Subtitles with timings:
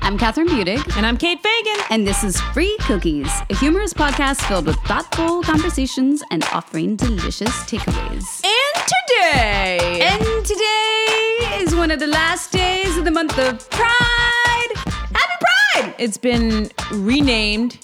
[0.00, 1.84] I'm Kathryn Budig, And I'm Kate Fagan.
[1.90, 7.50] and this is Free Cookies, a humorous podcast filled with thoughtful conversations and offering delicious
[7.64, 8.42] takeaways.
[8.44, 14.72] And today, And today is one of the last days of the month of Pride.
[14.76, 15.94] Happy Pride!
[15.98, 17.78] it's been renamed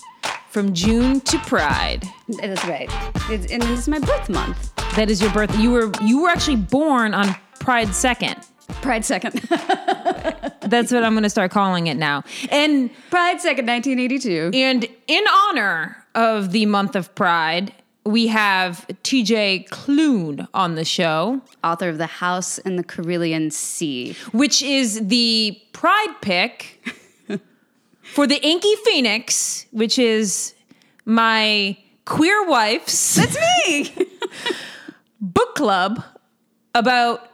[0.50, 2.04] from June to Pride.
[2.40, 2.88] That's right.
[3.30, 4.74] It's, and this is my birth month.
[4.96, 5.56] That is your birth.
[5.58, 8.36] You were you were actually born on Pride second.
[8.82, 9.34] Pride second.
[10.70, 12.24] That's what I'm going to start calling it now.
[12.50, 14.50] And Pride second, 1982.
[14.54, 17.72] and in honor of the month of Pride,
[18.04, 24.14] we have TJ Klune on the show, Author of The House in the Cerulean Sea.
[24.32, 26.82] which is the Pride pick
[28.14, 30.54] for the Inky Phoenix, which is
[31.04, 33.16] my queer wife's.
[33.16, 33.94] That's me!
[35.20, 36.02] book club
[36.74, 37.27] about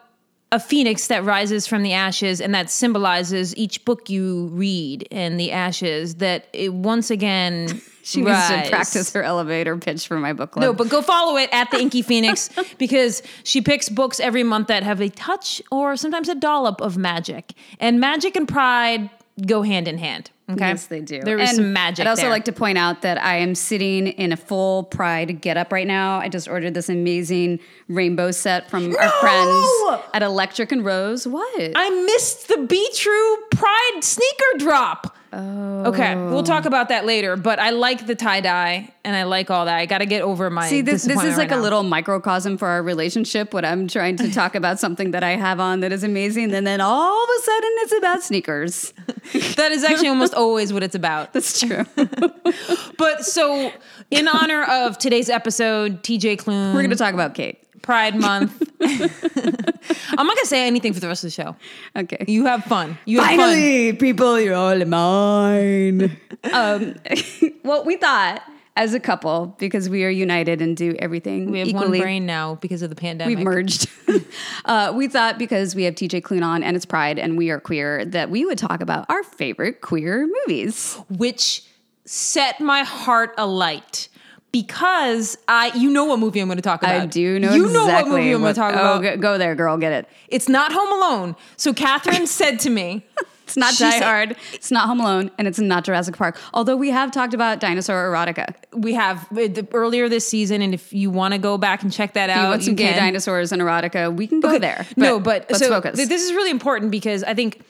[0.54, 5.38] a phoenix that rises from the ashes and that symbolizes each book you read and
[5.38, 10.34] the ashes that it once again She needs to practice her elevator pitch for my
[10.34, 10.62] book club.
[10.62, 14.68] No, but go follow it at the Inky Phoenix because she picks books every month
[14.68, 17.54] that have a touch or sometimes a dollop of magic.
[17.80, 19.08] And magic and pride
[19.46, 20.30] go hand in hand.
[20.50, 20.68] Okay.
[20.68, 21.22] Yes, they do.
[21.22, 22.04] There is And some magic.
[22.06, 22.30] I'd also there.
[22.30, 26.18] like to point out that I am sitting in a full Pride getup right now.
[26.18, 31.26] I just ordered this amazing rainbow set from our friends at Electric and Rose.
[31.26, 31.72] What?
[31.74, 35.16] I missed the Be True Pride sneaker drop.
[35.36, 35.84] Oh.
[35.86, 36.68] Okay, we'll talk oh.
[36.68, 37.36] about that later.
[37.36, 39.76] But I like the tie dye and I like all that.
[39.76, 40.68] I got to get over my.
[40.68, 44.16] See, this, this is like right a little microcosm for our relationship when I'm trying
[44.16, 46.54] to talk about something that I have on that is amazing.
[46.54, 48.92] And then all of a sudden it's about sneakers.
[49.56, 51.32] That is actually almost always what it's about.
[51.32, 51.84] That's true.
[52.98, 53.72] But so,
[54.10, 57.63] in honor of today's episode, TJ Klune, We're going to talk about Kate.
[57.84, 58.62] Pride Month.
[58.80, 61.54] I'm not gonna say anything for the rest of the show.
[61.94, 62.24] Okay.
[62.26, 62.96] You have fun.
[63.04, 63.38] You have fun.
[63.38, 66.16] Finally, people, you're all mine.
[66.52, 66.94] um,
[67.62, 68.42] well, we thought
[68.76, 71.98] as a couple, because we are united and do everything We have equally.
[71.98, 73.36] one brain now because of the pandemic.
[73.36, 73.88] We've merged.
[74.64, 77.60] uh, we thought because we have TJ Klune on and it's Pride and we are
[77.60, 80.98] queer that we would talk about our favorite queer movies.
[81.08, 81.64] which
[82.06, 84.08] set my heart alight
[84.54, 86.94] because I, you know what movie I'm going to talk about.
[86.94, 89.20] I do know You exactly know what movie I'm going to talk oh, about.
[89.20, 90.08] go, there, girl, get it.
[90.28, 91.36] It's not Home Alone.
[91.56, 93.04] So Kathryn said to me,
[93.42, 96.38] It's not Die said- Hard, it's not Home Alone, and it's not Jurassic Park.
[96.52, 98.54] Although we have talked about dinosaur erotica.
[98.72, 101.92] we have uh, the, earlier this season, and if you want to go back and
[101.92, 102.96] check that If you out, want some gay can.
[103.02, 104.86] dinosaurs and erotica, we can go there.
[104.96, 105.96] no, but let's so focus.
[105.96, 107.64] th- this is really important because I think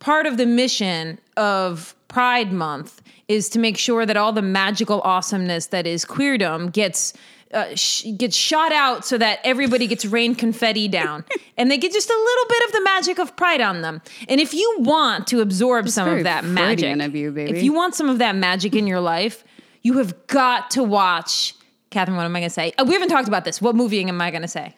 [0.00, 5.00] part of the mission of Pride Month is to make sure that all the magical
[5.02, 7.12] awesomeness that is queerdom gets.
[7.54, 11.24] Uh, sh- gets shot out so that everybody gets rain confetti down
[11.56, 14.02] and they get just a little bit of the magic of pride on them.
[14.28, 17.56] And if you want to absorb some of that magic, of you, baby.
[17.56, 19.44] if you want some of that magic in your life,
[19.82, 21.54] you have got to watch.
[21.92, 22.72] Kathryn, what am I going to say?
[22.78, 23.62] Uh, we haven't talked about this.
[23.62, 24.74] What movie am I going to say?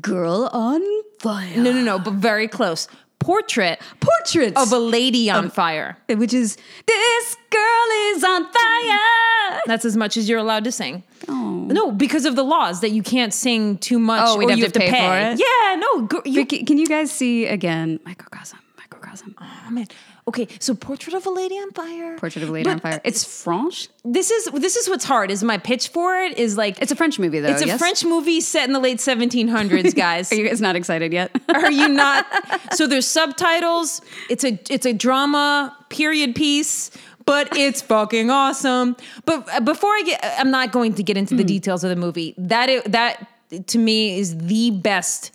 [0.00, 0.82] Girl on
[1.20, 1.56] Fire.
[1.56, 2.88] No, no, no, but very close.
[3.22, 5.96] Portrait Portraits of a lady on fire.
[6.08, 6.56] which is
[6.86, 9.60] this girl is on fire.
[9.66, 11.02] That's as much as you're allowed to sing.
[11.28, 11.66] Oh.
[11.70, 14.68] No, because of the laws that you can't sing too much Oh, we'd have you
[14.68, 15.38] to pay for it?
[15.38, 16.08] Yeah, no.
[16.24, 18.00] You, can you guys see again?
[18.04, 19.34] Microcosm, microcosm.
[19.40, 19.86] oh, man.
[20.28, 22.16] Okay, so Portrait of a Lady on Fire.
[22.16, 23.00] Portrait of a Lady But on Fire.
[23.02, 23.88] It's French.
[24.04, 25.32] This is this is what's hard.
[25.32, 27.48] Is my pitch for it is like It's a French movie, though.
[27.48, 27.78] it's a yes?
[27.78, 30.30] French movie set in the late 1700s, guys.
[30.30, 31.32] Are you guys not excited yet?
[31.52, 32.24] Are you not?
[32.72, 34.00] So there's subtitles.
[34.30, 36.90] It's a it's a drama period piece,
[37.26, 38.96] but it's fucking awesome.
[39.26, 41.96] But uh, before I get, I'm not going to get into the details of the
[41.96, 42.34] movie.
[42.38, 43.26] That i- that
[43.66, 45.32] to me is the best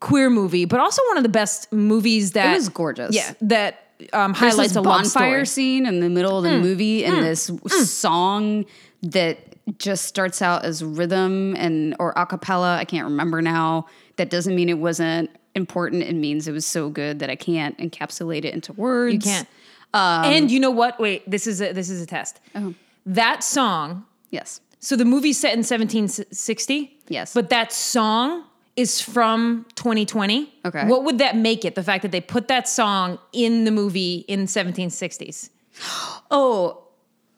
[0.00, 3.14] queer movie, but also one of the best movies that was gorgeous.
[3.14, 5.46] Yeah, that um, highlights a bonfire story.
[5.46, 7.50] scene in the middle of the movie, and this
[7.90, 8.64] song
[9.02, 9.38] that
[9.78, 12.76] just starts out as rhythm and or a cappella.
[12.76, 13.86] I can't remember now.
[14.16, 16.02] That doesn't mean it wasn't important.
[16.02, 19.14] It means it was so good that I can't encapsulate it into words.
[19.14, 19.48] You can't.
[19.94, 20.98] Um, and you know what?
[21.00, 22.40] Wait, this is a, this is a test.
[22.54, 22.74] Oh.
[23.06, 24.60] That song Yes.
[24.80, 26.98] So the movie's set in 1760.
[27.08, 27.32] Yes.
[27.34, 28.44] But that song
[28.76, 30.52] is from 2020.
[30.64, 30.86] Okay.
[30.86, 31.74] What would that make it?
[31.74, 35.50] The fact that they put that song in the movie in 1760s.
[36.28, 36.82] Oh,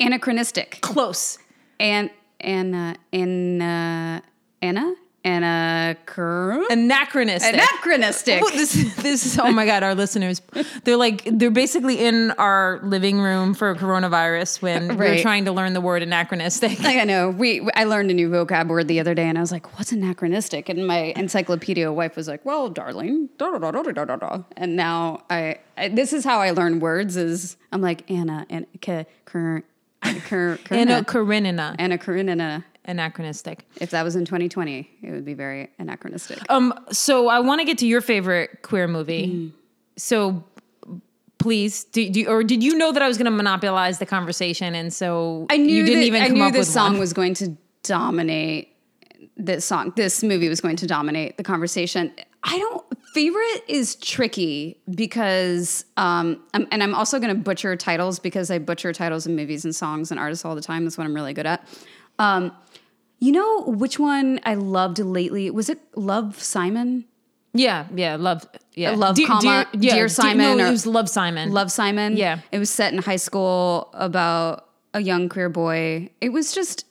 [0.00, 0.79] anachronistic.
[0.81, 1.38] Close.
[1.79, 2.08] And
[2.40, 4.20] and uh, and uh,
[4.62, 4.94] Anna
[5.28, 7.54] anachro- Anachronistic.
[7.54, 8.42] anachronistic.
[8.42, 10.40] Well, this, this is oh my god, our listeners.
[10.84, 15.52] They're like they're basically in our living room for coronavirus when we we're trying to
[15.52, 16.78] learn the word anachronistic.
[16.80, 19.40] Like I know, we I learned a new vocab word the other day, and I
[19.40, 23.82] was like, "What's anachronistic?" And my encyclopedia wife was like, "Well, darling, da da da
[23.82, 27.16] da da da da." And now I, I this is how I learn words.
[27.16, 29.64] Is I'm like Anna and K, Ker, Ker,
[30.03, 30.21] Anna
[31.05, 31.75] Karenina.
[31.79, 32.65] Anna Karenina.
[32.85, 33.67] Anachronistic.
[33.81, 36.39] If that was in 2020, it would be very anachronistic.
[36.49, 39.29] Um, so I want to get to your favorite queer movie.
[39.29, 39.53] Mm.
[39.99, 40.43] So
[41.39, 44.75] please, do, do or did you know that I was going to monopolize the conversation,
[44.75, 47.00] and so I knew you didn't that, even I come knew up this song one.
[47.00, 48.75] was going to dominate
[49.38, 49.93] this song.
[49.96, 52.12] This movie was going to dominate the conversation.
[52.43, 58.19] I don't favorite is tricky because um I'm, and I'm also going to butcher titles
[58.19, 60.85] because I butcher titles of movies and songs and artists all the time.
[60.85, 61.67] That's what I'm really good at.
[62.19, 62.52] Um
[63.20, 65.50] you know which one I loved lately?
[65.50, 67.05] Was it Love Simon?
[67.55, 70.87] Yeah, yeah, love, yeah, Love, Dear- comma, dear- Dear yeah, Simon no, or- it was
[70.87, 71.50] Love Simon.
[71.50, 72.17] Love Simon.
[72.17, 72.40] Yeah.
[72.52, 76.11] It was set in high school about a young queer boy.
[76.20, 76.85] It was just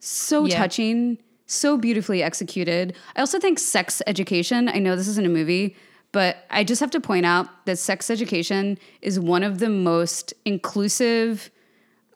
[0.00, 0.56] so Yeah.
[0.58, 1.18] touching,
[1.50, 2.94] so beautifully executed.
[3.16, 5.76] I also think Sex Education, I know this isn't a movie,
[6.12, 10.34] but I just have to point out that Sex Education is one of the most
[10.44, 11.50] inclusive,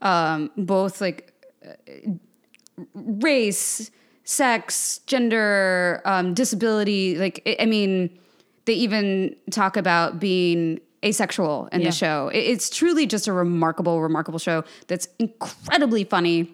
[0.02, 1.32] um, both like
[1.66, 1.72] uh,
[2.94, 3.90] race,
[4.24, 7.16] sex, gender, um, disability.
[7.18, 8.10] Like, I- I mean,
[8.64, 11.88] they even talk about being asexual in Yeah.
[11.88, 12.30] the show.
[12.32, 16.50] It's truly just a remarkable, remarkable show that's incredibly funny.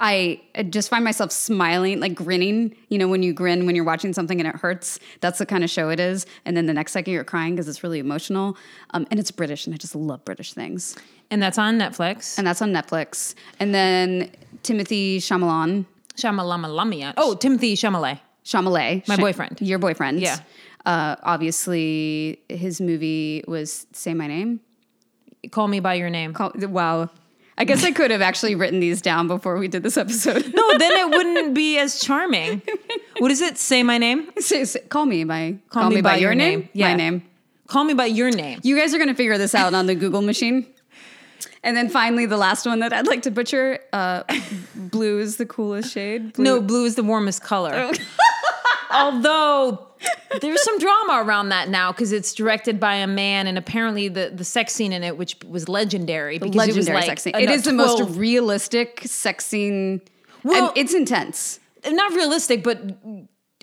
[0.00, 0.40] I
[0.70, 2.74] just find myself smiling, like grinning.
[2.88, 5.64] You know, when you grin when you're watching something and it hurts, that's the kind
[5.64, 6.24] of show it is.
[6.44, 8.56] And then the next second you're crying because it's really emotional.
[8.90, 10.96] Um, and it's British, and I just love British things.
[11.30, 12.38] and that's on Netflix.
[12.38, 13.34] And that's on Netflix.
[13.60, 14.30] And then
[14.62, 15.84] Timothée Chalamet,
[16.16, 18.20] Shamalama Oh, Timothée Chalamet.
[18.44, 19.60] Chalamet, My Sh- boyfriend.
[19.60, 20.20] your boyfriend.
[20.20, 20.38] Yeah.
[20.86, 24.60] Uh, obviously, his movie was "Say My Name."
[25.50, 26.32] Call me by your name.
[26.32, 27.10] Call, wow.
[27.60, 30.54] I guess I could have actually written these down before we did this episode.
[30.54, 32.62] No, then it wouldn't be as charming.
[33.18, 33.58] What is it?
[33.58, 34.30] Say my name.
[34.38, 36.68] Say- say- call me by call, me, by, your name.
[36.72, 36.90] Yeah.
[36.90, 37.24] My name.
[37.66, 38.60] Call me by your name.
[38.62, 40.66] You guys are going to figure this out on the Google machine.
[41.64, 44.22] And then finally, the last one that I'd like to butcher: uh,
[44.76, 46.34] blue is the coolest shade.
[46.34, 47.90] Blue- No, blue is the warmest color.
[48.90, 49.86] Although
[50.40, 54.30] there's some drama around that now because it's directed by a man, and apparently the
[54.34, 57.34] the sex scene in it, which was legendary, because legendary it was like sex scene.
[57.36, 60.00] It is the most realistic sex scene.
[60.44, 61.60] Well- and it's intense.
[61.86, 62.80] not realistic, but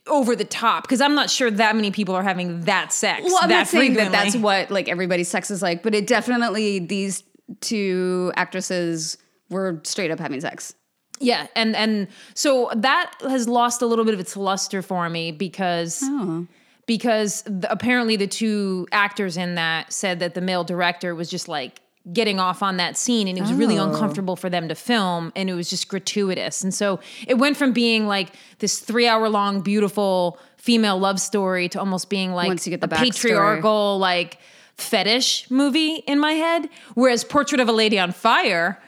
[0.07, 0.83] over the top.
[0.83, 3.24] Because I'm not sure that many people are having that sex.
[3.24, 6.80] Well, I'm not saying that that's what like everybody's sex is like, but it definitely
[6.80, 7.24] these
[7.62, 9.18] two actresses
[9.50, 10.75] were straight up having sex.
[11.20, 15.32] Yeah, and and so that has lost a little bit of its luster for me
[15.32, 16.46] because Oh.
[16.88, 21.48] because the, apparently the two actors in that said that the male director was just
[21.48, 21.80] like
[22.14, 23.90] getting off on that scene and it was really Oh.
[23.90, 26.64] uncomfortable for them to film and it was just gratuitous.
[26.64, 31.80] And so it went from being like this 3-hour long beautiful female love story to
[31.80, 34.38] almost being like Once you get the a patriarchal like
[34.78, 38.80] fetish movie in my head whereas Portrait of a Lady on Fire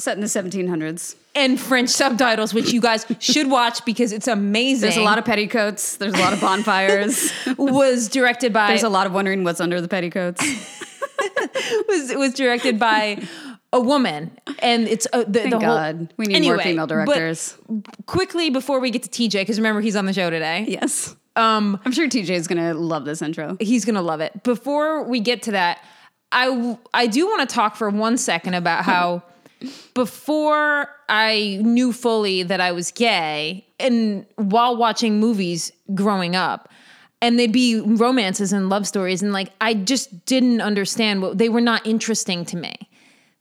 [0.00, 1.14] Set in the 1700s.
[1.34, 4.80] and French subtitles, which you guys should watch because it's amazing.
[4.80, 5.96] There's a lot of petticoats.
[5.98, 7.30] There's a lot of bonfires.
[7.58, 10.42] was directed by There's a lot of wondering what's under the petticoats.
[11.88, 13.22] was was directed by
[13.72, 15.76] a woman, and it's uh, the, Thank the whole.
[15.76, 16.14] God.
[16.16, 17.56] We need more female directors.
[18.06, 20.64] quickly before we get to TJ, because remember he's on the show today.
[20.66, 21.14] yes.
[21.36, 23.56] Um, I'm sure TJ is going to love this intro.
[23.60, 24.42] He's gonna love it.
[24.42, 25.78] Before we get to that,
[26.32, 29.22] I I do want to talk for one second about how
[29.94, 36.68] before I knew fully that I was gay, and while watching movies growing up,
[37.22, 41.48] and they'd be romances and love stories, and like I just didn't understand what they
[41.48, 42.74] were not interesting to me.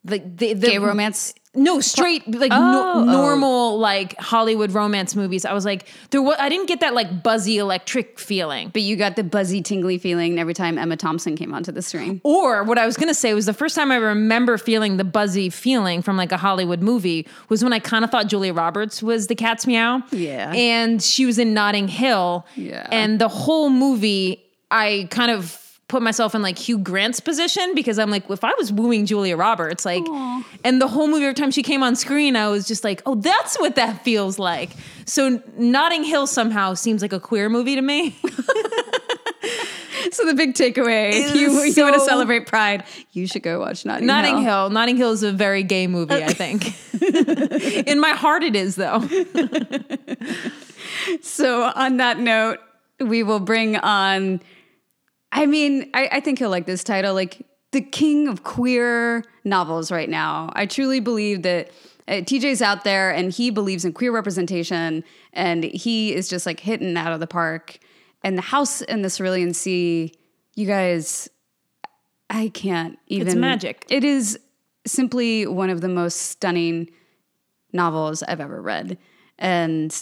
[0.05, 1.33] Like the, the Gay romance.
[1.55, 2.31] No straight oh.
[2.31, 3.03] like Oh, no, oh.
[3.05, 5.45] normal like Hollywood romance movies.
[5.45, 8.69] I was like there was I didn't get that like buzzy electric feeling.
[8.69, 12.21] But you got the buzzy, tingly feeling every time Emma Thompson came onto the screen.
[12.23, 15.49] Or what I was gonna say was the first time I remember feeling the buzzy
[15.49, 19.27] feeling from like a Hollywood movie was when I kind of thought Julia Roberts was
[19.27, 20.03] the cat's meow.
[20.11, 20.51] Yeah.
[20.53, 22.45] And she was in Notting Hill.
[22.55, 22.87] Yeah.
[22.91, 27.99] And the whole movie, I kind of put myself in like Hugh Grant's position because
[27.99, 30.05] I'm like, if I was wooing Julia Roberts, like,
[30.63, 33.15] and the whole movie, every time she came on screen, I was just like, oh,
[33.15, 34.69] that's what that feels like.
[35.05, 38.17] So Notting Hill somehow seems like a queer movie to me.
[40.11, 43.59] So the big takeaway, if you, is you want to celebrate Pride, you should go
[43.59, 44.63] watch Notting, Notting Hill.
[44.63, 44.69] Hill.
[44.69, 46.73] Notting Hill is a very gay movie, I think.
[47.87, 49.01] In my heart, it is though.
[51.21, 52.59] so on that note,
[52.99, 54.41] we will bring on.
[55.31, 59.91] I mean, I, I think he'll like this title, like the king of queer novels
[59.91, 60.51] right now.
[60.53, 61.69] I truly believe that
[62.07, 66.59] uh, TJ's out there and he believes in queer representation and he is just like
[66.59, 67.77] hitting out of the park.
[68.23, 70.11] And the house in the Cerulean Sea,
[70.55, 71.29] you guys,
[72.29, 73.27] I can't even.
[73.27, 73.85] It's magic.
[73.89, 74.37] It is
[74.85, 76.89] simply one of the most stunning
[77.71, 78.97] novels I've ever read.
[79.37, 79.97] And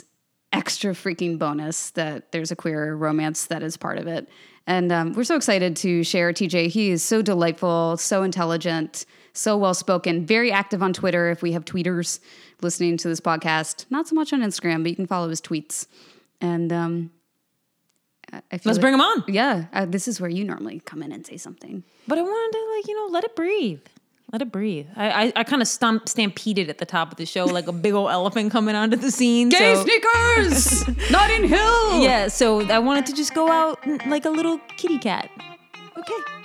[0.53, 4.27] extra freaking bonus that there's a queer romance that is part of it.
[4.67, 6.67] And um, we're so excited to share TJ.
[6.67, 11.29] He is so delightful, so intelligent, so well spoken, very active on Twitter.
[11.31, 12.19] If we have tweeters
[12.61, 15.87] listening to this podcast, not so much on Instagram, but you can follow his tweets.
[16.41, 17.11] And um,
[18.33, 19.23] I feel Let's like- bring him on.
[19.29, 21.83] Yeah, uh, this is where you normally come in and say something.
[22.07, 23.79] But I wanted to like, you know, let it breathe.
[24.31, 24.87] Let it breathe.
[24.95, 27.71] I I, I kind of stump stampeded at the top of the show like a
[27.71, 29.49] big old elephant coming onto the scene.
[29.49, 32.01] Gay so- sneakers, Notting Hill.
[32.03, 35.29] Yeah, so I wanted to just go out like a little kitty cat.
[35.97, 36.36] Okay.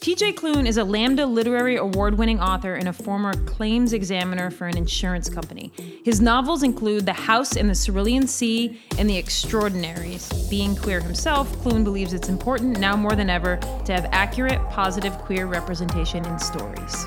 [0.00, 4.66] TJ Klune is a Lambda Literary Award winning author and a former claims examiner for
[4.66, 5.70] an insurance company.
[6.02, 10.26] His novels include The House in the Cerulean Sea and The Extraordinaries.
[10.48, 15.12] Being queer himself, Klune believes it's important now more than ever to have accurate, positive
[15.18, 17.06] queer representation in stories.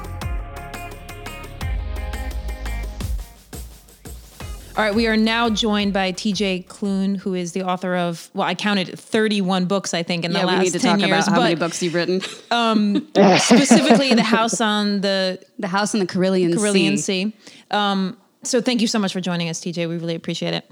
[4.75, 8.47] All right, we are now joined by TJ Klune, who is the author of, well,
[8.47, 11.07] I counted 31 books, I think, in the Yeah, last we need to 10 talk
[11.07, 11.27] years.
[11.27, 12.21] about how many books you've written.
[13.39, 17.31] specifically, The House on the the House in the Cerulean, Cerulean Sea.
[17.31, 17.33] Sea.
[17.69, 19.87] Um, so thank you so much for joining us, TJ.
[19.87, 20.67] We really appreciate it.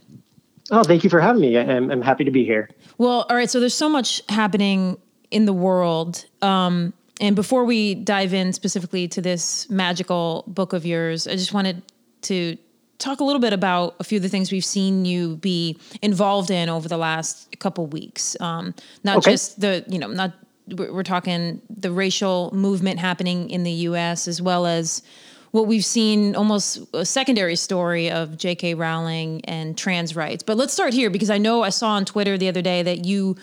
[0.72, 1.55] Oh, thank you for having me.
[1.55, 2.72] I'm, I'm happy to be here.
[2.98, 3.51] Well, all right.
[3.51, 4.98] So there's so much happening
[5.29, 6.25] in the world.
[6.41, 11.53] Um, and before we dive in specifically to this magical book of yours, I just
[11.53, 11.84] wanted
[12.24, 12.58] to
[13.01, 16.51] talk a little bit about a few of the things we've seen you be involved
[16.51, 18.39] in over the last couple weeks.
[18.39, 19.31] Um, not Okay.
[19.31, 20.34] just the, you know, not
[20.67, 24.27] we're talking the racial movement happening in the U.S.
[24.27, 25.01] as well as
[25.50, 28.75] what we've seen almost a secondary story of J.K.
[28.75, 30.43] Rowling and trans rights.
[30.43, 33.03] But let's start here because I know I saw on Twitter the other day that
[33.03, 33.36] you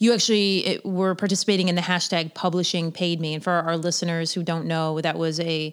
[0.00, 3.34] you actually were participating in the hashtag publishing paid me.
[3.34, 5.72] And for our listeners who don't know, that was a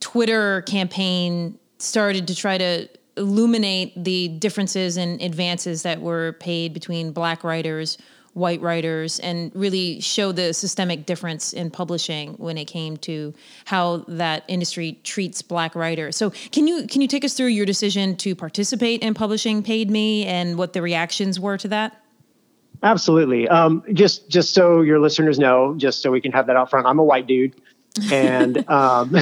[0.00, 7.12] Twitter campaign started to try to illuminate the differences and advances that were paid between
[7.12, 7.96] black writers,
[8.32, 13.32] white writers, and really show the systemic difference in publishing when it came to
[13.66, 16.16] how that industry treats black writers.
[16.16, 19.90] So can you can you take us through your decision to participate in publishing paid
[19.90, 22.00] me and what the reactions were to that?
[22.82, 23.48] Absolutely.
[23.48, 26.86] Um, just just so your listeners know, just so we can have that out front,
[26.86, 27.54] I'm a white dude,
[28.10, 29.14] and um,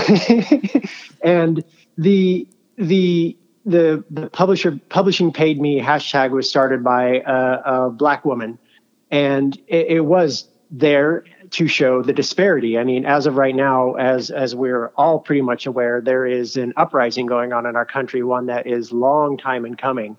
[1.22, 1.62] and
[1.98, 8.24] the the the the publisher publishing paid me hashtag was started by a, a black
[8.24, 8.58] woman,
[9.10, 12.78] and it, it was there to show the disparity.
[12.78, 16.56] I mean, as of right now, as as we're all pretty much aware, there is
[16.56, 20.16] an uprising going on in our country, one that is long time in coming.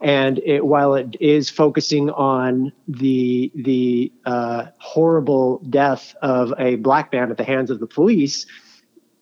[0.00, 7.12] And it, while it is focusing on the the uh, horrible death of a black
[7.12, 8.44] man at the hands of the police,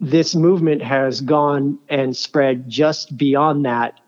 [0.03, 4.01] this movement has gone and spread just beyond that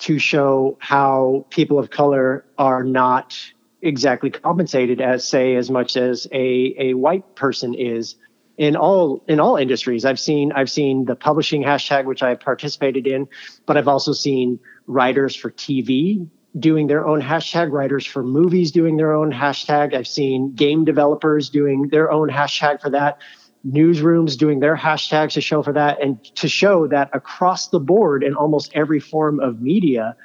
[0.00, 3.36] to show how people of color are not
[3.80, 8.16] exactly compensated as say as much as a, a white person is
[8.58, 10.04] in all in all industries.
[10.04, 13.28] I've seen i've seen the publishing hashtag which i participated in
[13.66, 16.28] but i've also seen writers for tv
[16.58, 19.94] doing their own hashtag writers for movies doing their own hashtag.
[19.94, 23.18] I've seen game developers doing their own hashtag for that
[23.66, 28.22] newsrooms doing their hashtags to show for that and to show that across the board
[28.22, 30.16] in almost every form of media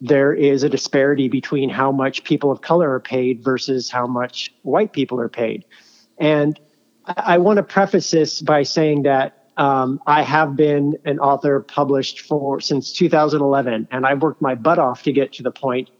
[0.00, 4.52] there is a disparity between how much people of color are paid versus how much
[4.62, 5.64] white people are paid.
[6.18, 6.58] And
[7.04, 11.60] i, I want to preface this by saying that um, i have been an author
[11.60, 15.90] published for since 2011 and i've worked my butt off to get to the point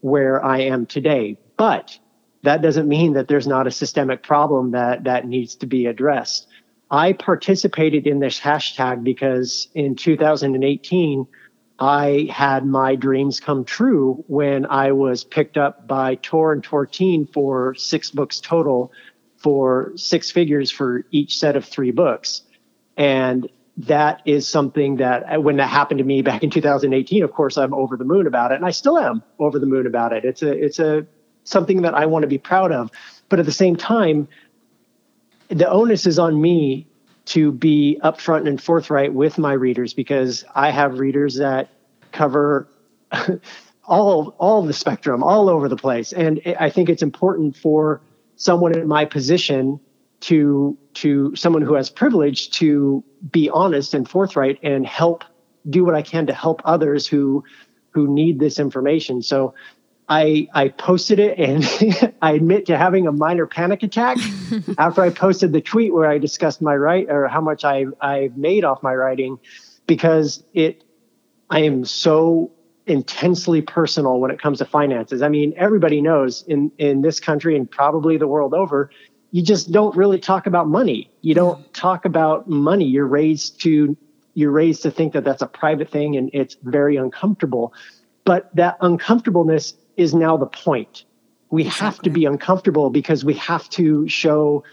[0.00, 1.36] where i am today.
[1.56, 1.98] But
[2.42, 6.46] that doesn't mean that there's not a systemic problem that that needs to be addressed.
[6.90, 11.26] I participated in this hashtag because in 2018
[11.78, 16.86] I had my dreams come true when I was picked up by Tor and Tor
[16.86, 18.92] Teen for six books total
[19.38, 22.42] for six figures for each set of three books.
[22.96, 27.32] And that is something that uh, when that happened to me back in 2018, of
[27.32, 28.56] course, I'm over the moon about it.
[28.56, 30.24] And I still am over the moon about it.
[30.26, 31.06] It's a, it's a,
[31.44, 32.90] something that I want to be proud of.
[33.28, 34.28] But at the same time,
[35.48, 36.86] the onus is on me
[37.26, 41.68] to be upfront and forthright with my readers because I have readers that
[42.12, 42.68] cover
[43.84, 48.00] all all the spectrum, all over the place, and I think it's important for
[48.36, 49.80] someone in my position
[50.20, 55.24] to to someone who has privilege to be honest and forthright and help
[55.68, 57.44] do what I can to help others who
[57.90, 59.22] who need this information.
[59.22, 59.54] So
[60.10, 64.18] I I posted it and I admit to having a minor panic attack
[64.78, 68.30] after I posted the tweet where I discussed my write or how much I I
[68.34, 69.38] made off my writing
[69.86, 70.82] because it
[71.48, 72.50] I am so
[72.86, 75.22] intensely personal when it comes to finances.
[75.22, 78.90] I mean, everybody knows in in this country and probably the world over,
[79.30, 81.08] you just don't really talk about money.
[81.20, 81.72] You don't mm-hmm.
[81.72, 82.84] talk about money.
[82.84, 83.96] You're raised to
[84.34, 87.72] you're raised to think that that's a private thing and it's very uncomfortable.
[88.24, 91.04] But that uncomfortableness is now the point.
[91.50, 91.84] We exactly.
[91.84, 94.64] have to be uncomfortable because we have to show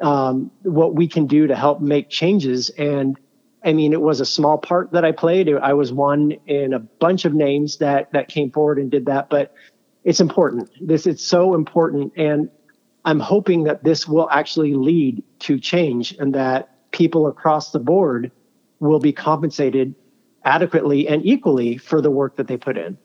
[0.00, 2.70] um, what we can do to help make changes.
[2.70, 3.18] And
[3.64, 5.48] I mean, it was a small part that I played.
[5.52, 9.30] I was one in a bunch of names that that came forward and did that.
[9.30, 9.54] But
[10.02, 10.70] it's important.
[10.80, 12.50] This it's so important, and
[13.04, 18.30] I'm hoping that this will actually lead to change and that people across the board
[18.80, 19.94] will be compensated
[20.44, 22.98] adequately and equally for the work that they put in.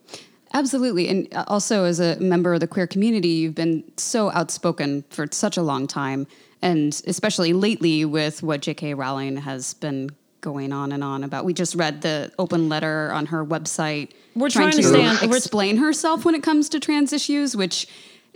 [0.54, 1.08] Absolutely.
[1.08, 5.58] And also, as a member of the queer community, you've been so outspoken for such
[5.58, 6.28] a long time.
[6.62, 8.94] And especially lately with what J.K.
[8.94, 10.10] Rowling has been
[10.42, 11.46] going on and on about.
[11.46, 14.12] We just read the open letter on her website.
[14.36, 17.88] We're trying, trying to, stand, explain herself when it comes to trans issues, which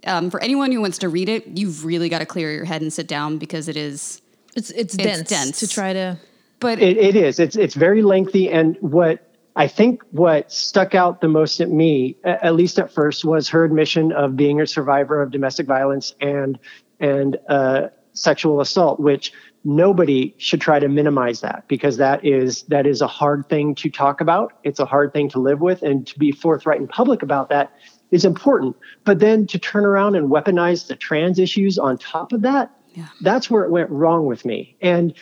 [0.05, 2.81] um, for anyone who wants to read it, you've really got to clear your head
[2.81, 4.21] and sit down because it is.
[4.55, 6.17] It's it's, it's dense, dense to try to.
[6.59, 7.39] But it, it is.
[7.39, 12.17] It's it's very lengthy, and what I think what stuck out the most at me,
[12.23, 16.57] at least at first, was her admission of being a survivor of domestic violence and
[16.99, 19.33] and uh, sexual assault, which
[19.63, 23.89] nobody should try to minimize that because that is that is a hard thing to
[23.89, 24.53] talk about.
[24.63, 27.73] It's a hard thing to live with, and to be forthright in public about that
[28.11, 28.75] is important.
[29.03, 33.07] But then to turn around and weaponize the trans issues on top of that, yeah.
[33.21, 34.75] that's where it went wrong with me.
[34.81, 35.13] And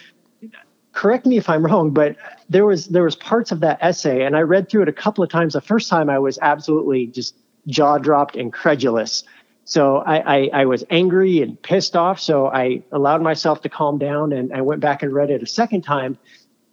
[0.94, 2.16] correct me if I'm wrong, but
[2.50, 5.24] there was there was parts of that essay, and I read through it a couple
[5.24, 5.54] of times.
[5.54, 7.36] The first time I was absolutely just
[7.68, 9.24] jaw dropped, incredulous.
[9.64, 12.20] So I, I, I was angry and pissed off.
[12.20, 15.48] So I allowed myself to calm down, and I went back and read it a
[15.48, 16.18] second time.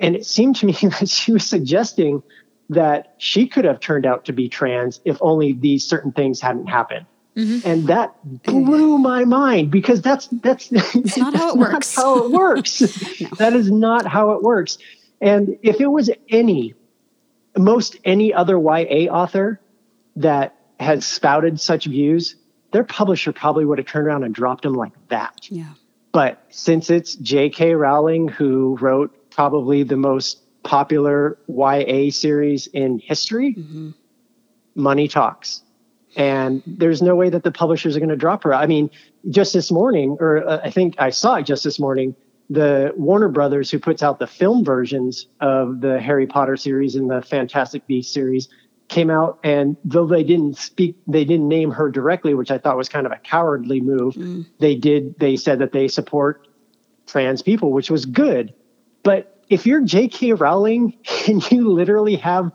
[0.01, 2.23] And it seemed to me that she was suggesting
[2.71, 6.67] that she could have turned out to be trans if only these certain things hadn't
[6.67, 7.07] happened.
[7.39, 7.69] Mm-hmm.
[7.69, 11.95] And that blew my mind because that's that's, that's not how it works.
[11.95, 12.81] how it works.
[13.21, 13.29] no.
[13.39, 14.79] That is not how it works.
[15.21, 16.75] And if it was any
[17.57, 19.61] most any other YA author
[20.17, 22.35] that has spouted such views,
[22.73, 25.49] their publisher probably would have turned around and dropped them like that.
[25.49, 25.75] Yeah.
[26.13, 27.75] But since it's J.K.
[27.75, 33.91] Rowling who wrote probably the most popular YA series in history, mm-hmm.
[34.75, 35.63] money talks.
[36.19, 38.53] And there's no way that the publishers are going to drop her.
[38.53, 38.91] I mean,
[39.31, 42.17] just this morning, or uh, I think I saw it just this morning,
[42.51, 47.09] the Warner Brothers, who puts out the film versions of the Harry Potter series and
[47.09, 48.49] the Fantastic Beasts series,
[48.89, 52.77] came out and though they didn't speak, they didn't name her directly, which I thought
[52.77, 54.15] was kind of a cowardly move.
[54.15, 54.47] Mm.
[54.59, 56.49] They did, they said that they support
[57.07, 58.55] trans people, which was good.
[59.05, 60.33] But if you're J.K.
[60.33, 62.51] Rowling and you literally have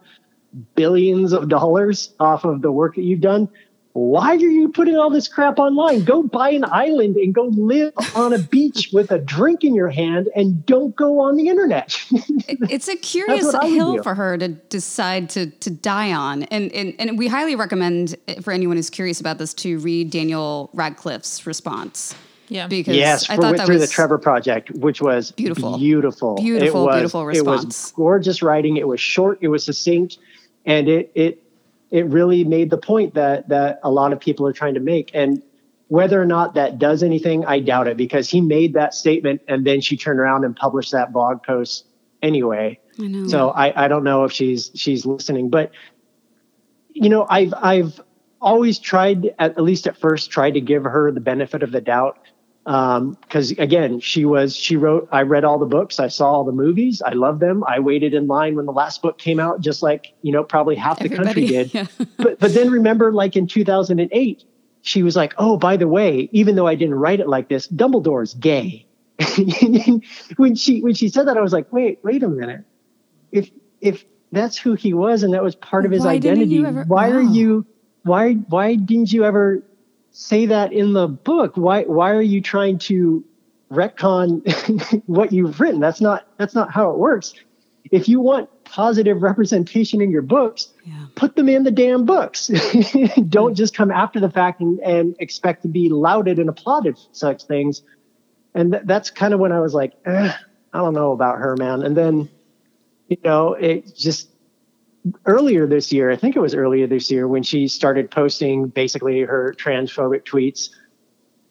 [0.76, 3.50] billions of dollars off of the work that you've done,
[3.94, 6.04] why are you putting all this crap online?
[6.04, 9.89] Go buy an island and go live on a beach with a drink in your
[9.89, 11.96] hand and don't go on the internet.
[12.12, 16.44] it's a curious hill for her to decide to to die on.
[16.44, 20.10] And, and and we highly recommend eh, for anyone who's curious about this to read
[20.10, 22.16] Daniel Radcliffe's response.
[22.50, 22.68] Yeah.
[22.68, 26.86] Because yes, I thought that through was the Trevor Project, which was beautiful, beautiful, beautiful,
[26.86, 27.63] was, beautiful response.
[27.63, 28.78] It was gorgeous writing.
[28.78, 29.38] It was short.
[29.42, 30.18] It was succinct,
[30.65, 31.43] and it it
[31.91, 35.12] it really made the point that that a lot of people are trying to make.
[35.13, 35.43] And
[35.88, 39.65] whether or not that does anything, I doubt it because he made that statement and
[39.65, 41.86] then she turned around and published that blog post
[42.21, 42.80] anyway.
[42.99, 43.28] I know.
[43.28, 45.71] So I, I don't know if she's she's listening, but
[46.89, 48.02] you know, I've I've
[48.41, 51.82] always tried at, at least at first tried to give her the benefit of the
[51.82, 52.17] doubt
[52.63, 56.43] because um, again she was she wrote i read all the books i saw all
[56.45, 59.60] the movies i love them i waited in line when the last book came out
[59.60, 62.06] just like you know probably half the Everybody, country did yeah.
[62.17, 64.45] but but then remember like in 2008
[64.82, 67.67] she was like oh by the way even though i didn't write it like this
[67.67, 68.88] dumbledore's gay
[70.38, 72.63] when she when she said that i was like wait wait a minute
[73.34, 76.86] if if that's who he was and that was part of his why identity ever,
[76.86, 77.17] why wow.
[77.17, 77.65] are you
[78.04, 79.62] why why didn't you ever
[80.13, 81.58] say that in the book.
[81.58, 83.26] Why why are you trying to
[83.73, 85.80] retcon what you've written.
[85.80, 87.34] That's not that's not how it works.
[87.91, 91.06] If you want positive representation in your books, yeah.
[91.15, 92.49] put them in the damn books.
[93.30, 97.04] Don't just come after the fact and, and, expect to be lauded and applauded for
[97.12, 97.84] such things.
[98.56, 100.32] And th- that's kind of when I was like, eh,
[100.73, 101.84] I don't know about her, man.
[101.84, 102.30] And then,
[103.10, 104.30] you know, it just
[105.26, 109.22] earlier this year, I think it was earlier this year when she started posting basically
[109.22, 110.70] her transphobic tweets.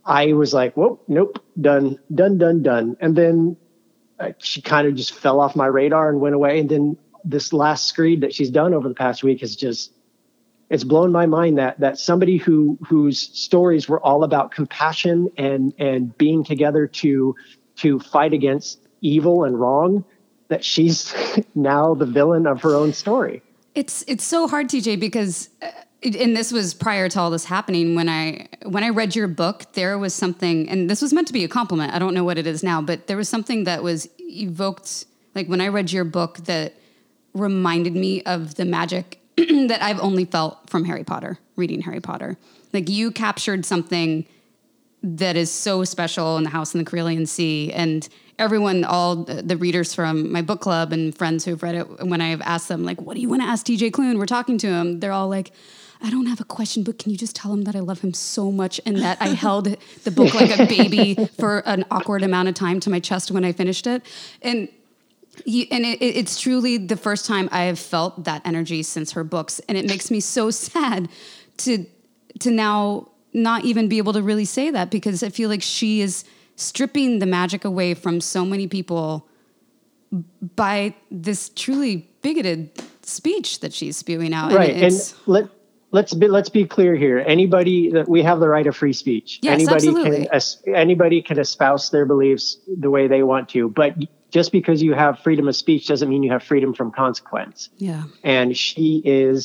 [0.05, 2.97] I was like, whoa, nope, done, done, done, done.
[3.01, 3.57] And then
[4.19, 6.59] uh, she kind of just fell off my radar and went away.
[6.59, 9.93] And then this last screed that she's done over the past week has just
[10.71, 15.75] it's blown my mind that that somebody who whose stories were all about compassion and
[15.79, 17.35] and being together to
[17.77, 20.05] to fight against evil and wrong
[20.53, 21.15] that she's
[21.55, 23.43] now the villain of her own story.
[23.75, 25.71] It's it's so hard, TJ, because uh,
[26.05, 27.95] and this was prior to all this happening.
[27.95, 31.33] When I when I read your book, there was something, and this was meant to
[31.33, 31.95] be a compliment.
[31.95, 35.07] I don't know what it is now, but there was something that was evoked.
[35.35, 36.75] Like when I read your book, that
[37.33, 42.37] reminded me of the magic that I've only felt from Harry Potter, reading Harry Potter.
[42.75, 44.27] Like you captured something
[45.03, 49.57] that is so special in the House in the Cerulean Sea, and everyone, all the
[49.57, 53.01] readers from my book club and friends who've read it, when I've asked them, like,
[53.01, 54.19] what do you want to ask TJ Klune?
[54.19, 55.01] We're talking to him.
[55.01, 55.53] They're all like,
[56.03, 58.13] I don't have a question, but can you just tell him that I love him
[58.13, 62.49] so much and that I held the book like a baby for an awkward amount
[62.49, 64.03] of time to my chest when I finished it?
[64.43, 64.69] And
[65.45, 69.23] you, and it, it's truly the first time I have felt that energy since her
[69.23, 71.09] books, and it makes me so sad
[71.59, 71.87] to
[72.41, 76.01] to now not even be able to really say that because I feel like she
[76.01, 76.25] is
[76.57, 79.27] stripping the magic away from so many people
[80.57, 82.71] by this truly bigoted
[83.03, 84.53] speech that she's spewing out.
[84.53, 85.49] Right, and, and let
[85.91, 87.23] let's be let's be clear here.
[87.27, 89.39] Anybody that we have the right of free speech.
[89.43, 90.29] Yes, anybody absolutely.
[90.65, 93.97] can anybody can espouse their beliefs the way they want to, but
[94.31, 97.69] just because you have freedom of speech doesn't mean you have freedom from consequence.
[97.77, 98.05] Yeah.
[98.25, 99.45] And she is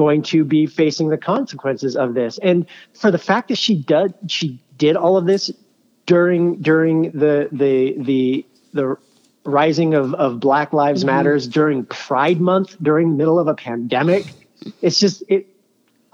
[0.00, 2.38] going to be facing the consequences of this.
[2.38, 5.52] And for the fact that she did she did all of this
[6.06, 8.96] during during the the the the
[9.44, 11.14] rising of, of Black Lives mm-hmm.
[11.14, 14.24] Matters during Pride Month during the middle of a pandemic.
[14.80, 15.46] It's just it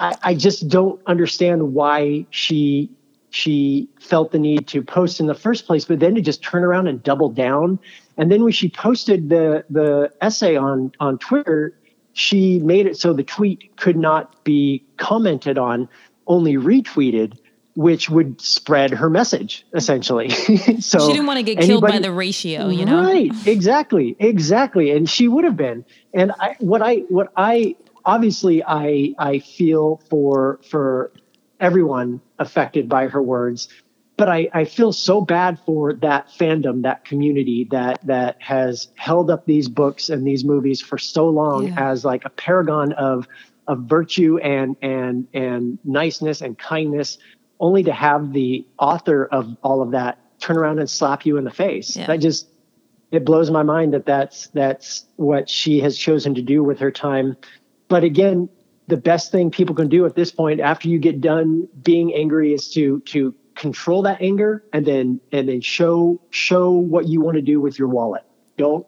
[0.01, 2.90] I, I just don't understand why she
[3.31, 6.64] she felt the need to post in the first place, but then to just turn
[6.64, 7.79] around and double down.
[8.16, 11.72] And then when she posted the the essay on on Twitter,
[12.16, 15.87] she made it so the tweet could not be commented on,
[16.26, 17.38] only retweeted
[17.74, 20.31] which would spread her message essentially.
[20.81, 23.05] so she didn't want to get anybody, killed by the ratio, you know?
[23.05, 24.92] Right, exactly, exactly.
[24.92, 25.85] And she would have been.
[26.14, 31.12] And I, what I, what I, obviously, I, I feel for for
[31.61, 33.68] everyone affected by her words,
[34.16, 39.31] but I, I feel so bad for that fandom, that community that that has held
[39.31, 41.90] up these books and these movies for so long yeah.
[41.90, 43.29] as like a paragon of
[43.66, 47.18] of virtue and and and niceness and kindness
[47.61, 51.44] only to have the author of all of that turn around and slap you in
[51.44, 51.96] the face.
[51.96, 52.07] Yeah.
[52.07, 52.48] That just
[53.11, 56.90] it blows my mind that that's that's what she has chosen to do with her
[56.90, 57.37] time.
[57.88, 58.48] But again,
[58.88, 62.55] the best thing people can do at this point after you get done being angry
[62.55, 67.37] is to to control that anger and then and then show show what you want
[67.37, 68.23] to do with your wallet.
[68.57, 68.87] Don't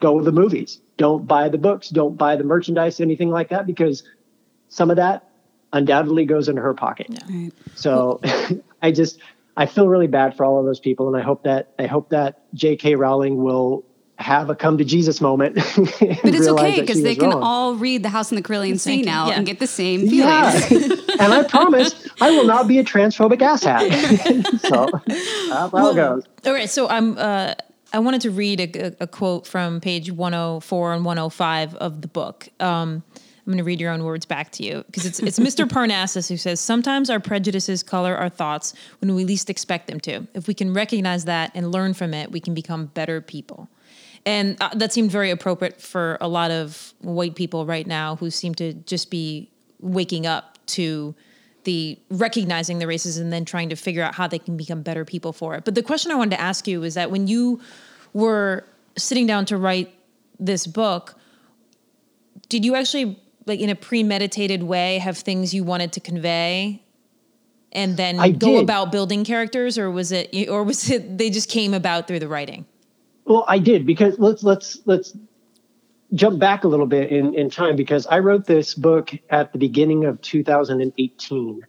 [0.00, 0.80] go to the movies.
[0.96, 1.88] Don't buy the books.
[1.88, 4.02] Don't buy the merchandise, anything like that, because
[4.68, 5.28] some of that
[5.72, 7.06] undoubtedly goes into her pocket.
[7.10, 7.18] Yeah.
[7.28, 7.52] Right.
[7.74, 8.20] So
[8.82, 9.20] I just
[9.56, 12.08] I feel really bad for all of those people, and I hope that I hope
[12.10, 12.94] that J.K.
[12.94, 13.84] Rowling will
[14.18, 15.54] have a come to Jesus moment.
[15.76, 17.42] but it's okay because they can wrong.
[17.42, 19.34] all read The House in the Cerulean Sea now yeah.
[19.34, 20.70] and get the same feelings.
[20.70, 20.88] Yeah.
[21.20, 24.60] and I promise I will not be a transphobic asshat.
[24.60, 26.24] so that's how it goes.
[26.44, 27.16] All right, so I'm.
[27.16, 27.54] Uh,
[27.90, 32.50] I wanted to read a, a, quote from page 104 and 105 of the book.
[32.60, 35.66] Um, I'm going to read your own words back to you because it's it's Mr.
[35.66, 40.26] Parnassus who says sometimes our prejudices color our thoughts when we least expect them to.
[40.34, 43.70] If we can recognize that and learn from it, we can become better people.
[44.28, 48.30] And uh, that seemed very appropriate for a lot of white people right now who
[48.30, 51.14] seem to just be waking up to
[51.64, 55.06] the recognizing the racism and then trying to figure out how they can become better
[55.06, 55.64] people for it.
[55.64, 57.62] But the question I wanted to ask you is that when you
[58.12, 58.66] were
[58.98, 59.94] sitting down to write
[60.38, 61.14] this book,
[62.50, 66.82] did you actually like in a premeditated way have things you wanted to convey
[67.72, 68.64] and then I go did.
[68.64, 72.28] about building characters or was it or was it they just came about through the
[72.28, 72.66] writing
[73.28, 75.16] well i did because let's let's let's
[76.14, 79.58] jump back a little bit in in time because i wrote this book at the
[79.58, 81.62] beginning of 2018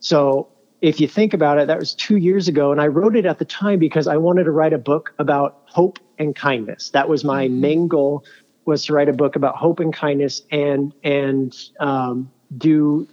[0.00, 0.48] so
[0.80, 2.72] if you think about it, that was two years ago.
[2.72, 5.62] And I wrote it at the time because I wanted to write a book about
[5.66, 6.90] hope and kindness.
[6.90, 7.60] That was my mm-hmm.
[7.60, 8.24] main goal
[8.64, 13.08] was to write a book about hope and kindness and, and, um, do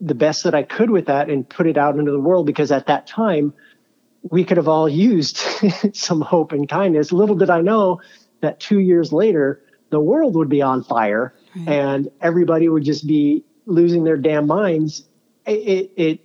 [0.00, 2.72] the best that I could with that and put it out into the world because
[2.72, 3.54] at that time
[4.30, 5.36] we could have all used
[5.92, 7.12] some hope and kindness.
[7.12, 8.00] Little did I know
[8.40, 11.68] that two years later, the world would be on fire right.
[11.68, 15.04] and everybody would just be losing their damn minds.
[15.46, 16.20] It, it, it,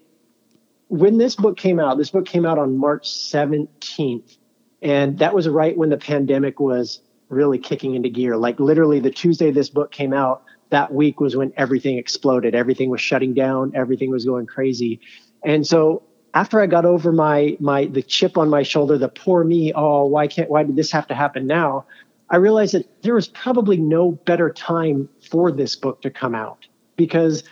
[0.87, 4.37] when this book came out, this book came out on March 17th,
[4.81, 8.37] and that was right when the pandemic was really kicking into gear.
[8.37, 12.55] Like literally, the Tuesday this book came out, that week was when everything exploded.
[12.55, 13.71] Everything was shutting down.
[13.75, 14.99] Everything was going crazy.
[15.43, 16.03] And so
[16.33, 20.05] after I got over my my the chip on my shoulder, the poor me, oh,
[20.05, 21.85] why can't why did this have to happen now?
[22.29, 26.67] I realized that there was probably no better time for this book to come out
[26.97, 27.43] because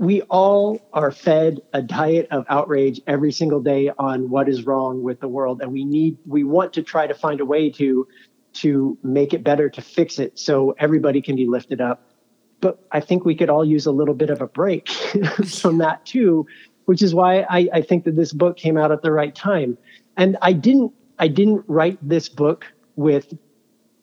[0.00, 5.02] we all are fed a diet of outrage every single day on what is wrong
[5.02, 8.08] with the world and we need we want to try to find a way to
[8.54, 12.10] to make it better to fix it so everybody can be lifted up
[12.62, 14.88] but i think we could all use a little bit of a break
[15.60, 16.46] from that too
[16.90, 19.78] which is why I, I think that this book came out at the right time
[20.16, 23.32] and i didn't i didn't write this book with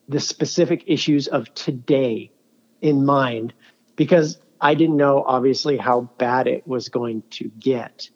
[0.07, 2.31] the specific issues of today
[2.81, 3.53] in mind
[3.97, 8.09] because I didn't know obviously how bad it was going to get.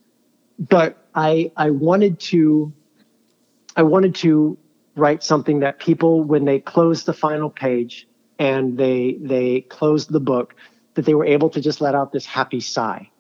[0.58, 2.74] But I I wanted to
[3.76, 4.58] I wanted to
[4.96, 8.08] write something that people when they close the final page
[8.40, 10.56] and they they closed the book
[10.94, 13.11] that they were able to just let out this happy sigh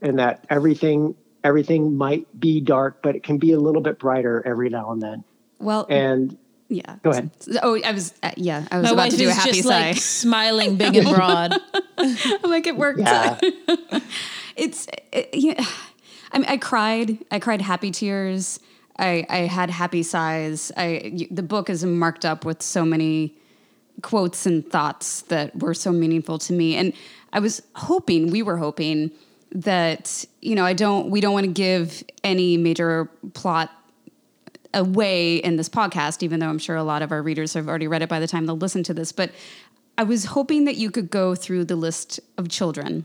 [0.00, 4.42] and that everything everything might be dark but it can be a little bit brighter
[4.46, 5.24] every now and then.
[5.60, 6.36] Well, and
[6.68, 6.96] yeah.
[7.02, 7.30] Go ahead.
[7.62, 8.12] Oh, I was.
[8.22, 9.88] Uh, yeah, I was My about to do a happy just, sigh.
[9.90, 11.54] Like, smiling big and broad.
[11.98, 13.00] I'm like it worked.
[13.00, 13.38] Yeah.
[14.56, 14.86] it's.
[15.12, 15.64] It, yeah.
[16.30, 17.18] I mean, I cried.
[17.30, 18.60] I cried happy tears.
[18.98, 20.70] I, I had happy sighs.
[20.76, 23.34] I the book is marked up with so many
[24.02, 26.92] quotes and thoughts that were so meaningful to me, and
[27.32, 29.10] I was hoping, we were hoping
[29.52, 33.70] that you know, I don't, we don't want to give any major plot
[34.74, 37.88] away in this podcast, even though I'm sure a lot of our readers have already
[37.88, 39.12] read it by the time they'll listen to this.
[39.12, 39.30] But
[39.96, 43.04] I was hoping that you could go through the list of children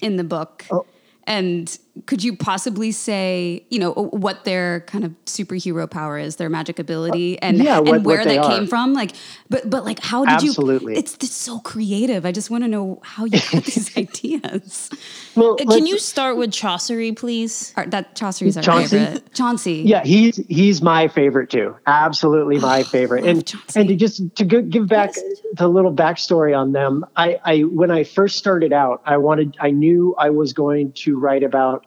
[0.00, 0.66] in the book.
[0.70, 0.86] Oh.
[1.24, 6.48] And could you possibly say, you know, what their kind of superhero power is, their
[6.48, 8.50] magic ability, uh, and, yeah, and what, where what that are.
[8.50, 8.94] came from?
[8.94, 9.12] Like,
[9.48, 10.94] but but like, how did Absolutely.
[10.94, 10.98] you?
[10.98, 12.24] It's, it's so creative.
[12.24, 14.90] I just want to know how you got these ideas.
[15.34, 17.72] Well, uh, can you start with Chauncey, please?
[17.76, 18.98] Our, that Chauncey's our Chauncey?
[18.98, 19.34] favorite.
[19.34, 19.82] Chauncey.
[19.86, 21.76] Yeah, he's he's my favorite too.
[21.86, 23.24] Absolutely my favorite.
[23.24, 23.80] And Chauncey.
[23.80, 25.14] and to just to give back
[25.54, 29.70] the little backstory on them, I, I when I first started out, I wanted I
[29.70, 31.86] knew I was going to write about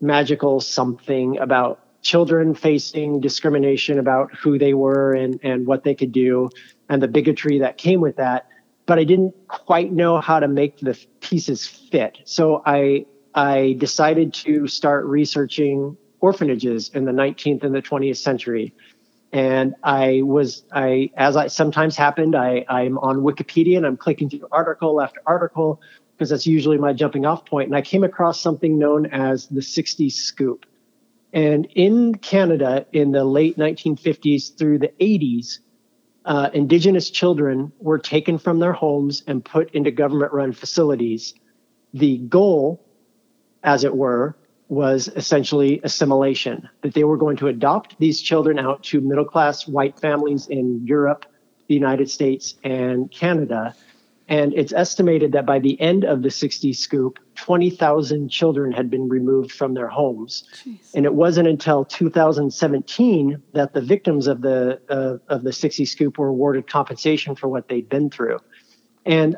[0.00, 6.12] magical something about children facing discrimination about who they were and, and what they could
[6.12, 6.48] do
[6.88, 8.46] and the bigotry that came with that.
[8.86, 12.18] But I didn't quite know how to make the pieces fit.
[12.24, 18.72] So I, I decided to start researching orphanages in the 19th and the 20th century.
[19.32, 24.30] And I was, I, as I sometimes happened, I, I'm on Wikipedia and I'm clicking
[24.30, 25.80] through article after article
[26.16, 27.68] because that's usually my jumping off point.
[27.68, 30.64] And I came across something known as the 60s scoop.
[31.32, 35.58] And in Canada, in the late 1950s through the 80s,
[36.24, 41.34] uh, Indigenous children were taken from their homes and put into government run facilities.
[41.92, 42.82] The goal,
[43.62, 44.36] as it were,
[44.68, 49.68] was essentially assimilation, that they were going to adopt these children out to middle class
[49.68, 51.26] white families in Europe,
[51.68, 53.74] the United States, and Canada
[54.28, 59.08] and it's estimated that by the end of the 60 scoop, 20,000 children had been
[59.08, 60.48] removed from their homes.
[60.64, 60.94] Jeez.
[60.94, 66.18] And it wasn't until 2017 that the victims of the uh, of the 60 scoop
[66.18, 68.38] were awarded compensation for what they'd been through.
[69.04, 69.36] And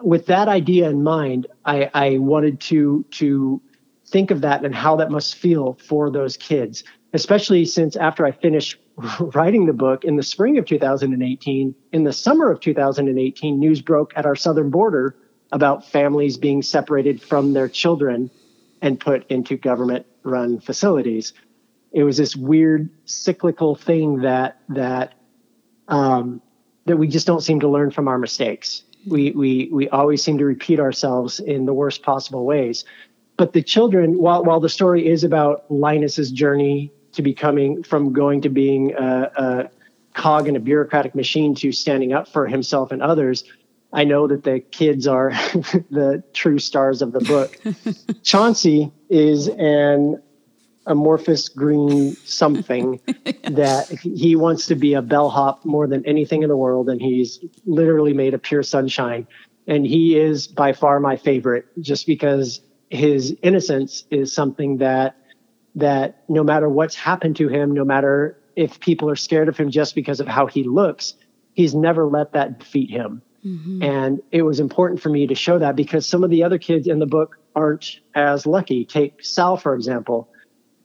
[0.00, 3.60] with that idea in mind, I, I wanted to to
[4.06, 8.32] think of that and how that must feel for those kids, especially since after I
[8.32, 8.78] finished
[9.34, 14.12] writing the book in the spring of 2018, in the summer of 2018, news broke
[14.16, 15.16] at our southern border
[15.52, 18.30] about families being separated from their children
[18.82, 21.32] and put into government run facilities.
[21.92, 25.14] It was this weird cyclical thing that that
[25.88, 26.40] um,
[26.86, 28.84] that we just don't seem to learn from our mistakes.
[29.06, 32.84] We we we always seem to repeat ourselves in the worst possible ways.
[33.36, 38.42] But the children, while while the story is about Linus's journey to becoming from going
[38.42, 39.70] to being a, a
[40.14, 43.44] cog in a bureaucratic machine to standing up for himself and others.
[43.92, 45.30] I know that the kids are
[45.90, 47.58] the true stars of the book.
[48.22, 50.22] Chauncey is an
[50.86, 53.00] amorphous green something
[53.44, 57.40] that he wants to be a bellhop more than anything in the world, and he's
[57.66, 59.26] literally made of pure sunshine.
[59.66, 65.16] And he is by far my favorite, just because his innocence is something that
[65.74, 69.70] that no matter what's happened to him, no matter if people are scared of him
[69.70, 71.14] just because of how he looks,
[71.54, 73.22] he's never let that defeat him.
[73.44, 73.82] Mm-hmm.
[73.82, 76.86] And it was important for me to show that because some of the other kids
[76.86, 78.84] in the book aren't as lucky.
[78.84, 80.28] Take Sal, for example.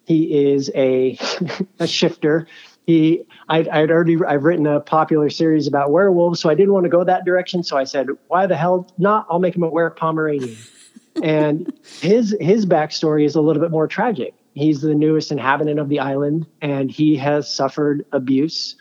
[0.05, 1.17] He is a,
[1.79, 2.47] a shifter.
[2.85, 6.83] He, I'd, I'd already, I've written a popular series about werewolves, so I didn't want
[6.85, 7.63] to go that direction.
[7.63, 9.25] So I said, why the hell not?
[9.29, 10.55] I'll make him a were Pomeranian.
[11.23, 14.35] and his, his backstory is a little bit more tragic.
[14.55, 18.77] He's the newest inhabitant of the island, and he has suffered abuse.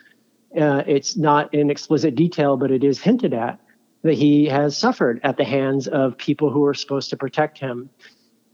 [0.58, 3.60] Uh, it's not in explicit detail, but it is hinted at
[4.02, 7.90] that he has suffered at the hands of people who are supposed to protect him.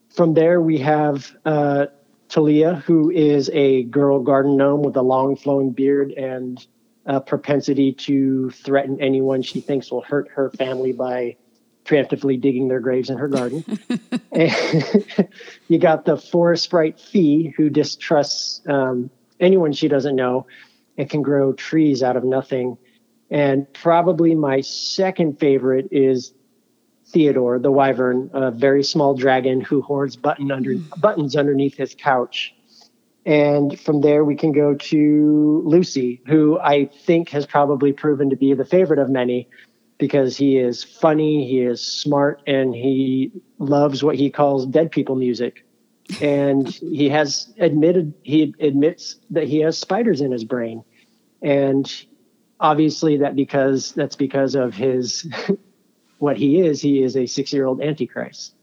[0.09, 1.87] From there, we have uh,
[2.31, 6.67] Talia, who is a girl garden gnome with a long flowing beard and
[7.05, 11.37] a propensity to threaten anyone she thinks will hurt her family by
[11.85, 13.65] preemptively digging their graves in her garden.
[15.69, 20.47] you got the forest sprite Phee, who distrusts um, anyone she doesn't know
[20.97, 22.77] and can grow trees out of nothing.
[23.31, 26.33] And probably my second favorite is
[27.07, 32.55] Theodore, the wyvern, a very small dragon who hoards button under, buttons underneath his couch.
[33.27, 38.37] And from there, we can go to Lucy, who I think has probably proven to
[38.37, 39.49] be the favorite of many
[40.01, 45.15] because he is funny, he is smart, and he loves what he calls dead people
[45.15, 45.65] music.
[46.21, 50.83] And he has admitted, he admits that he has spiders in his brain.
[51.43, 51.89] And
[52.61, 55.27] obviously that because that's because of his
[56.19, 58.55] what he is he is a six year old antichrist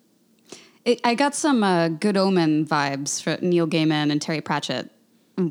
[0.86, 4.89] it, i got some uh, good omen vibes from neil gaiman and terry pratchett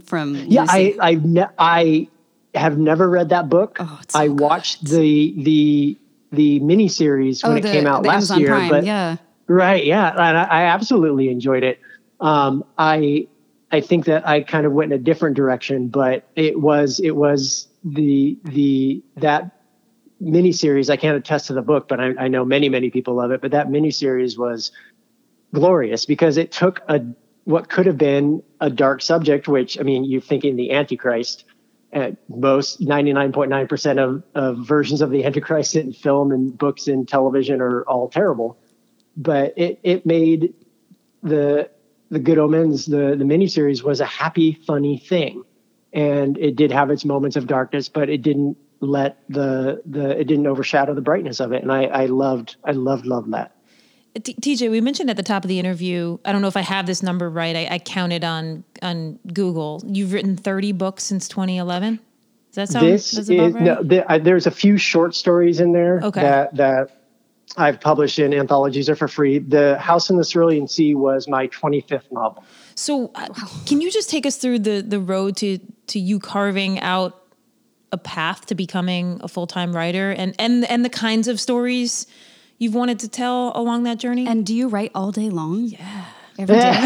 [0.04, 1.00] from yeah Lucy.
[1.00, 2.08] i i ne- i
[2.56, 5.00] have never read that book oh, so i watched good.
[5.00, 5.98] the the
[6.32, 9.16] the miniseries when oh, the, it came out last Amazon year Prime, but yeah
[9.46, 11.80] right yeah and I, I absolutely enjoyed it
[12.20, 13.26] um, i
[13.72, 17.16] I think that I kind of went in a different direction, but it was it
[17.16, 19.60] was the the that
[20.22, 20.88] miniseries.
[20.88, 23.40] I can't attest to the book, but I, I know many many people love it.
[23.40, 24.70] But that miniseries was
[25.52, 27.04] glorious because it took a
[27.44, 31.44] what could have been a dark subject, which I mean, you're thinking the Antichrist.
[31.96, 37.62] At most 99.9% of, of versions of the Antichrist in film and books and television
[37.62, 38.58] are all terrible.
[39.16, 40.52] But it, it made
[41.22, 41.70] the
[42.10, 45.42] the Good Omens, the the miniseries was a happy, funny thing,
[45.94, 50.24] and it did have its moments of darkness, but it didn't let the the it
[50.24, 53.55] didn't overshadow the brightness of it, and I I loved I loved loved that.
[54.18, 56.18] TJ, we mentioned at the top of the interview.
[56.24, 57.56] I don't know if I have this number right.
[57.56, 59.82] I, I counted on on Google.
[59.86, 62.00] You've written thirty books since 2011.
[62.52, 62.86] Does that sound?
[62.86, 63.54] This is right?
[63.54, 63.82] no.
[63.82, 66.22] The, I, there's a few short stories in there okay.
[66.22, 67.02] that that
[67.56, 69.38] I've published in anthologies are for free.
[69.38, 72.44] The House in the Cerulean Sea was my 25th novel.
[72.74, 73.28] So, uh,
[73.66, 77.22] can you just take us through the the road to to you carving out
[77.92, 82.06] a path to becoming a full time writer and and and the kinds of stories
[82.58, 84.26] you've wanted to tell along that journey?
[84.26, 85.64] And do you write all day long?
[85.64, 86.04] Yeah,
[86.38, 86.72] every day.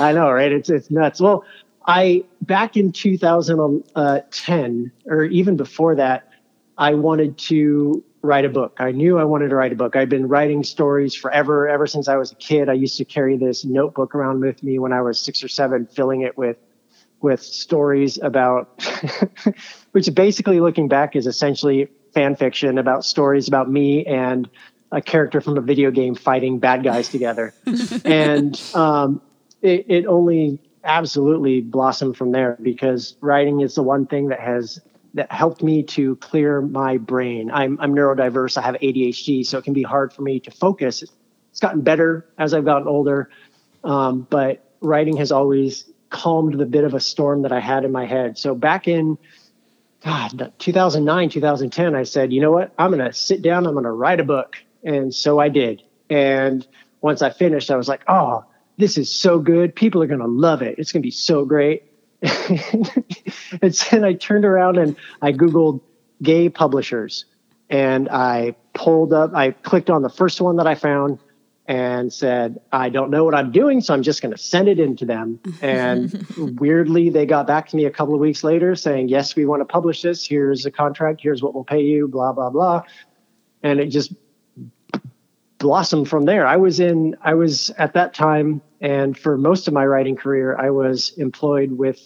[0.00, 0.52] I know, right?
[0.52, 1.20] It's it's nuts.
[1.20, 1.44] Well,
[1.86, 6.30] I back in 2010 uh, or even before that,
[6.76, 8.76] I wanted to write a book.
[8.78, 9.96] I knew I wanted to write a book.
[9.96, 12.68] I'd been writing stories forever, ever since I was a kid.
[12.68, 15.86] I used to carry this notebook around with me when I was six or seven,
[15.86, 16.56] filling it with
[17.20, 18.80] with stories about
[19.92, 24.48] which basically looking back is essentially fan fiction about stories about me and
[24.90, 27.54] a character from a video game fighting bad guys together.
[28.04, 29.20] and um,
[29.62, 34.80] it, it only absolutely blossomed from there because writing is the one thing that has
[35.14, 37.50] that helped me to clear my brain.
[37.50, 38.56] I'm, I'm neurodiverse.
[38.58, 41.02] I have ADHD, so it can be hard for me to focus.
[41.50, 43.30] It's gotten better as I've gotten older,
[43.84, 47.92] um, but writing has always calmed the bit of a storm that I had in
[47.92, 48.38] my head.
[48.38, 49.18] So back in
[50.04, 52.72] God, 2009, 2010, I said, you know what?
[52.78, 53.66] I'm going to sit down.
[53.66, 54.56] I'm going to write a book.
[54.84, 55.82] And so I did.
[56.08, 56.66] And
[57.00, 58.44] once I finished, I was like, oh,
[58.76, 59.74] this is so good.
[59.74, 60.78] People are going to love it.
[60.78, 61.82] It's going to be so great.
[62.22, 65.80] and then I turned around and I Googled
[66.22, 67.24] gay publishers
[67.70, 71.18] and I pulled up, I clicked on the first one that I found
[71.68, 74.80] and said, I don't know what I'm doing, so I'm just going to send it
[74.80, 75.38] in to them.
[75.60, 76.26] And
[76.58, 79.60] weirdly, they got back to me a couple of weeks later saying, Yes, we want
[79.60, 80.26] to publish this.
[80.26, 81.20] Here's a contract.
[81.22, 82.82] Here's what we'll pay you, blah, blah, blah.
[83.62, 84.14] And it just
[85.58, 86.46] blossomed from there.
[86.46, 90.56] I was in, I was at that time, and for most of my writing career,
[90.56, 92.00] I was employed with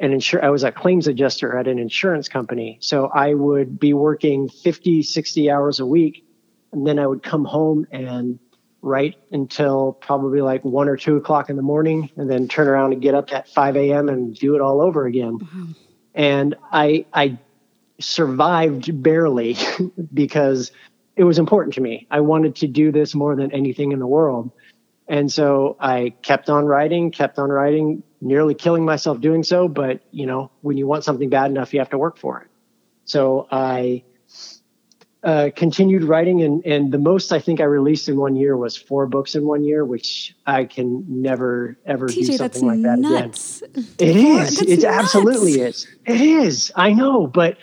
[0.00, 0.42] an insur.
[0.42, 2.78] I was a claims adjuster at an insurance company.
[2.80, 6.24] So I would be working 50, 60 hours a week.
[6.72, 8.38] And then I would come home and
[8.82, 12.92] write until probably like one or two o'clock in the morning and then turn around
[12.92, 14.08] and get up at 5 a.m.
[14.08, 15.74] and do it all over again.
[16.14, 17.38] And I, I
[18.00, 19.56] survived barely
[20.14, 20.70] because
[21.16, 22.06] it was important to me.
[22.10, 24.50] I wanted to do this more than anything in the world.
[25.08, 29.66] And so I kept on writing, kept on writing, nearly killing myself doing so.
[29.66, 32.48] But, you know, when you want something bad enough, you have to work for it.
[33.04, 34.04] So I
[35.24, 38.76] uh, continued writing, and, and the most I think I released in one year was
[38.76, 42.98] four books in one year, which I can never, ever TJ, do something like that
[42.98, 43.62] nuts.
[43.62, 43.86] again.
[43.98, 44.62] It is.
[44.62, 45.88] It absolutely is.
[46.06, 46.70] It is.
[46.76, 47.58] I know, but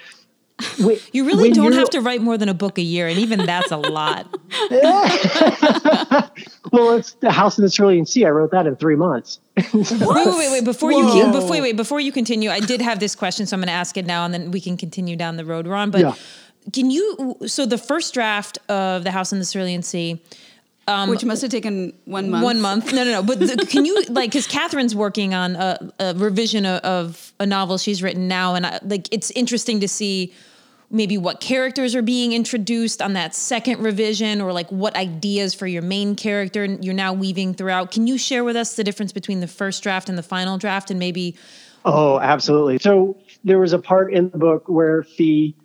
[0.77, 3.71] you really don't have to write more than a book a year, and even that's
[3.71, 4.25] a lot.
[6.71, 8.25] well, it's the House in the Cerulean Sea.
[8.25, 9.39] I wrote that in three months.
[9.73, 10.63] wait, wait, wait!
[10.63, 11.15] Before Whoa.
[11.15, 13.67] you before wait, wait, before you continue, I did have this question, so I'm going
[13.67, 15.91] to ask it now, and then we can continue down the road we're.
[15.91, 16.15] But yeah.
[16.73, 17.37] Can you?
[17.47, 20.21] So the first draft of the House in the Cerulean Sea.
[20.87, 22.43] Um, Which must have taken one month.
[22.43, 22.93] One month.
[22.93, 23.23] No, no, no.
[23.23, 27.45] But the, can you like because Kathryn's working on a, a revision of, of, a
[27.45, 30.31] novel she's written now, and I, like it's interesting to see
[30.91, 35.65] maybe what characters are being introduced on that second revision, or like what ideas for
[35.65, 37.91] your main character you're now weaving throughout.
[37.91, 40.91] Can you share with us the difference between the first draft and the final draft,
[40.91, 41.35] and maybe?
[41.83, 42.77] Oh, absolutely.
[42.77, 45.55] So there was a part in the book where Phee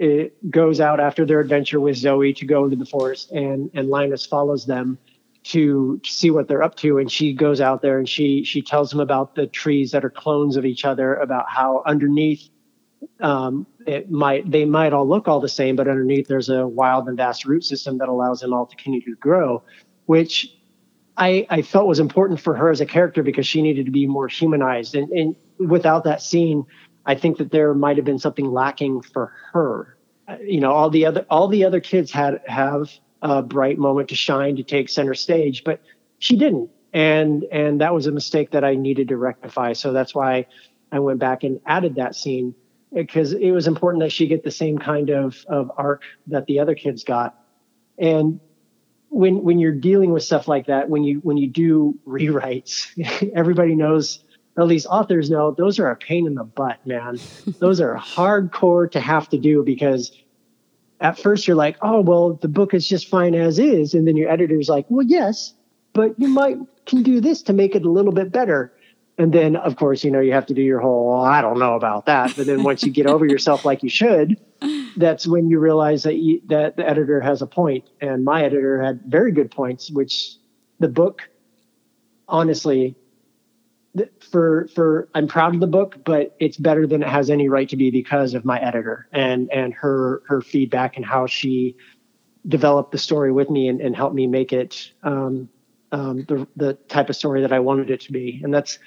[0.00, 3.90] it goes out after their adventure with Zoe to go into the forest, and and
[3.90, 4.98] Linus follows them
[5.42, 6.98] to see what they're up to.
[6.98, 10.10] And she goes out there and she she tells them about the trees that are
[10.10, 12.48] clones of each other, about how underneath
[13.20, 17.06] um, it might they might all look all the same, but underneath there's a wild
[17.06, 19.62] and vast root system that allows them all to continue to grow,
[20.06, 20.48] which
[21.18, 24.06] I, I felt was important for her as a character because she needed to be
[24.06, 24.94] more humanized.
[24.94, 26.64] And, and without that scene,
[27.06, 29.96] I think that there might have been something lacking for her.
[30.28, 32.90] Uh, you know, all the other all the other kids had have
[33.22, 35.80] a bright moment to shine to take center stage, but
[36.18, 39.72] she didn't, and and that was a mistake that I needed to rectify.
[39.72, 40.46] So that's why
[40.92, 42.54] I went back and added that scene
[42.92, 46.60] because it was important that she get the same kind of of arc that the
[46.60, 47.36] other kids got.
[47.98, 48.40] And
[49.08, 52.88] when when you're dealing with stuff like that, when you when you do rewrites,
[53.34, 54.24] everybody knows
[54.66, 57.18] least authors know those are a pain in the butt, man.
[57.58, 60.12] those are hardcore to have to do because
[61.00, 63.94] at first you're like, oh, well, the book is just fine as is.
[63.94, 65.54] And then your editor's like, well, yes,
[65.92, 68.72] but you might can do this to make it a little bit better.
[69.16, 71.74] And then, of course, you know, you have to do your whole, I don't know
[71.74, 72.34] about that.
[72.36, 74.40] But then once you get over yourself like you should,
[74.96, 77.84] that's when you realize that, you, that the editor has a point.
[78.00, 80.36] And my editor had very good points, which
[80.78, 81.28] the book,
[82.28, 82.96] honestly,
[84.20, 87.68] for for I'm proud of the book, but it's better than it has any right
[87.68, 91.76] to be because of my editor and and her her feedback and how she
[92.48, 95.48] developed the story with me and, and helped me make it um,
[95.92, 98.40] um, the the type of story that I wanted it to be.
[98.42, 98.78] And that's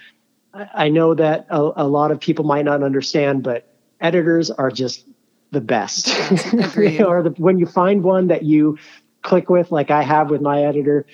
[0.53, 5.05] I know that a, a lot of people might not understand, but editors are just
[5.51, 6.09] the best.
[6.09, 8.77] or the, when you find one that you
[9.23, 11.05] click with, like I have with my editor,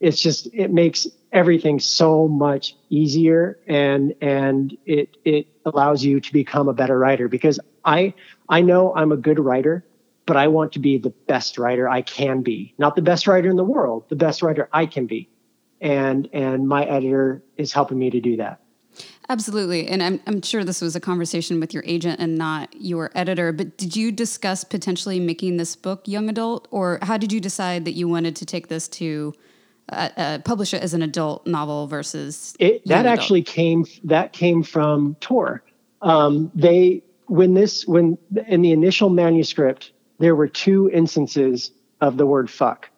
[0.00, 6.32] it's just it makes everything so much easier and and it it allows you to
[6.32, 8.14] become a better writer because I
[8.48, 9.84] I know I'm a good writer,
[10.26, 12.74] but I want to be the best writer I can be.
[12.78, 15.28] Not the best writer in the world, the best writer I can be.
[15.80, 18.60] And and my editor is helping me to do that.
[19.28, 19.86] Absolutely.
[19.86, 23.52] And I'm, I'm sure this was a conversation with your agent and not your editor,
[23.52, 26.66] but did you discuss potentially making this book young adult?
[26.72, 29.32] Or how did you decide that you wanted to take this to
[29.88, 33.18] uh, uh, publish it as an adult novel versus it, that adult.
[33.18, 35.62] actually came that came from Tor.
[36.02, 42.26] Um, they when this when in the initial manuscript there were two instances of the
[42.26, 42.88] word fuck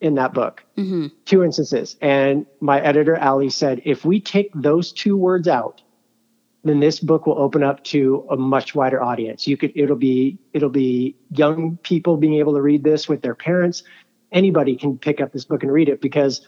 [0.00, 1.08] in that book, mm-hmm.
[1.26, 5.82] two instances, and my editor Ali said if we take those two words out,
[6.64, 9.46] then this book will open up to a much wider audience.
[9.46, 13.34] You could it'll be it'll be young people being able to read this with their
[13.34, 13.82] parents
[14.32, 16.46] anybody can pick up this book and read it because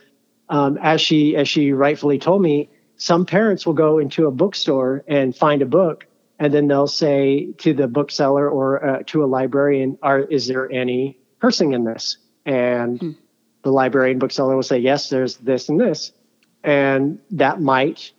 [0.49, 5.05] um, as she as she rightfully told me some parents will go into a bookstore
[5.09, 6.07] and find a book
[6.39, 10.71] and then they'll say to the bookseller or uh, to a librarian are is there
[10.71, 13.11] any cursing in this and hmm.
[13.63, 16.13] the librarian bookseller will say yes there's this and this
[16.65, 18.13] and that might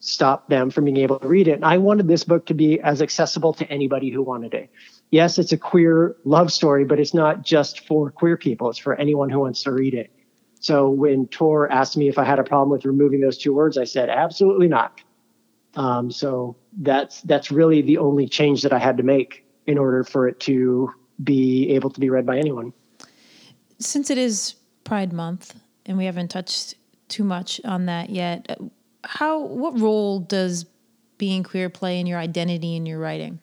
[0.00, 1.52] stop them from being able to read it.
[1.52, 4.70] And I wanted this book to be as accessible to anybody who wanted it.
[5.10, 8.68] Yes, it's a queer love story, but it's not just for queer people.
[8.68, 10.12] It's for anyone who wants to read it.
[10.60, 13.78] So when Tor asked me if I had a problem with removing those two words,
[13.78, 15.00] I said absolutely not.
[15.76, 20.02] Um, so that's that's really the only change that I had to make in order
[20.02, 20.92] for it to
[21.22, 22.72] be able to be read by anyone.
[23.78, 25.54] Since it is Pride Month,
[25.86, 26.74] and we haven't touched
[27.08, 28.58] too much on that yet,
[29.04, 30.66] how what role does
[31.16, 33.40] being queer play in your identity and your writing?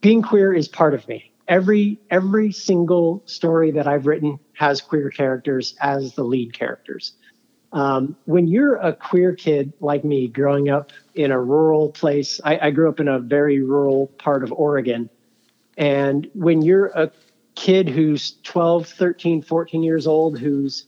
[0.00, 5.10] Being queer is part of me every every single story that I've written has queer
[5.10, 7.12] characters as the lead characters.
[7.72, 12.68] Um, when you're a queer kid like me, growing up in a rural place, I,
[12.68, 15.08] I grew up in a very rural part of Oregon.
[15.78, 17.10] And when you're a
[17.54, 20.86] kid who's 12, 13, 14 years old, who's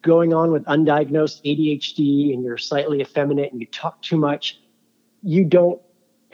[0.00, 4.58] going on with undiagnosed ADHD and you're slightly effeminate and you talk too much,
[5.22, 5.80] you don't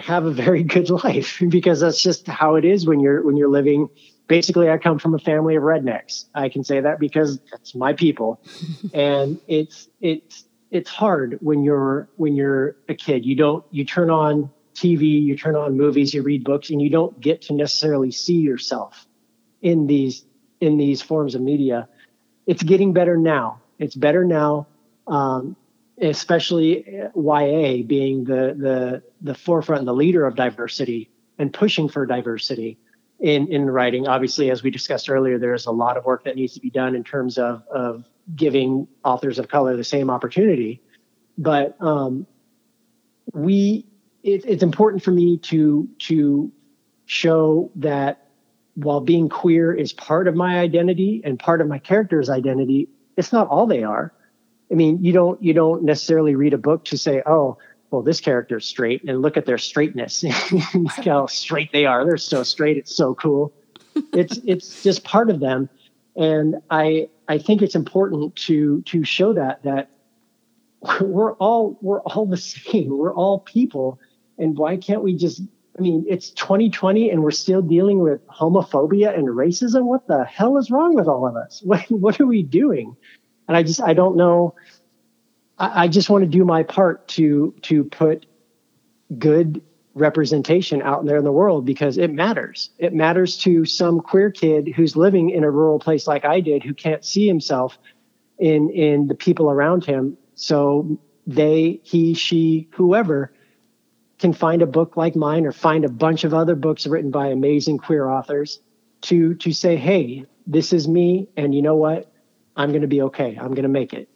[0.03, 3.51] have a very good life because that's just how it is when you're when you're
[3.51, 3.89] living.
[4.29, 6.27] Basically i come from a family of rednecks.
[6.35, 8.41] I can say that because that's my people.
[8.95, 13.25] And it's it's it's hard when you're when you're a kid.
[13.25, 16.89] You don't you turn on tv you turn on movies you read books and you
[16.89, 19.07] don't get to necessarily see yourself
[19.61, 20.25] in these
[20.61, 21.89] in these forms of media.
[22.47, 23.61] It's getting better now.
[23.79, 24.67] It's better now.
[25.07, 25.57] Um,
[26.01, 26.85] especially
[27.15, 32.79] YA being the the the forefront and the leader of diversity and pushing for diversity
[33.21, 34.07] in in writing.
[34.07, 36.95] Obviously, as we discussed earlier, there's a lot of work that needs to be done
[36.95, 40.83] in terms of of giving authors of color the same opportunity.
[41.37, 42.27] But um,
[43.33, 43.87] we
[44.23, 46.53] it, it's important for me to to
[47.07, 48.29] show that
[48.75, 52.89] while being queer is part of my identity and part of my character's identity,
[53.19, 54.15] it's not all they are
[54.73, 57.59] I mean, you don't you don't necessarily read a book to say, oh,
[57.91, 60.25] well, this character is straight, and look at their straightness.
[60.75, 62.07] look how straight they are.
[62.07, 62.79] They're so straight.
[62.79, 63.53] It's so cool.
[64.15, 65.69] It's it's just part of them,
[66.17, 69.91] and I I think it's important to to show that that
[71.03, 72.97] we're all we're all the same.
[72.97, 74.01] We're all people,
[74.39, 75.43] and why can't we just?
[75.79, 79.85] I mean, it's 2020 and we're still dealing with homophobia and racism.
[79.85, 81.63] What the hell is wrong with all of us?
[81.65, 82.97] What what are we doing?
[83.49, 84.55] And I just I don't know.
[85.59, 88.27] I, I just want to do my part to to put
[89.19, 89.63] good
[89.95, 92.71] representation out there in the world because it matters.
[92.79, 96.63] It matters to some queer kid who's living in a rural place like I did
[96.63, 97.79] who can't see himself
[98.39, 100.17] in in the people around him.
[100.35, 103.33] So they, he, she, whoever
[104.19, 107.29] can find a book like mine or find a bunch of other books written by
[107.29, 108.61] amazing queer authors
[109.03, 112.12] to to say, "Hey, this is me and you know what?
[112.57, 113.37] I'm going to be okay.
[113.41, 114.09] I'm going to make it.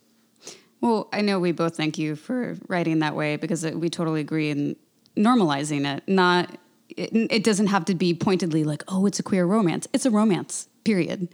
[0.80, 4.50] Well, I know we both thank you for writing that way because we totally agree
[4.50, 4.76] in
[5.16, 6.06] normalizing it.
[6.06, 6.58] Not
[6.90, 9.88] it, it, doesn't have to be pointedly like, oh, it's a queer romance.
[9.92, 10.68] It's a romance.
[10.84, 11.28] Period.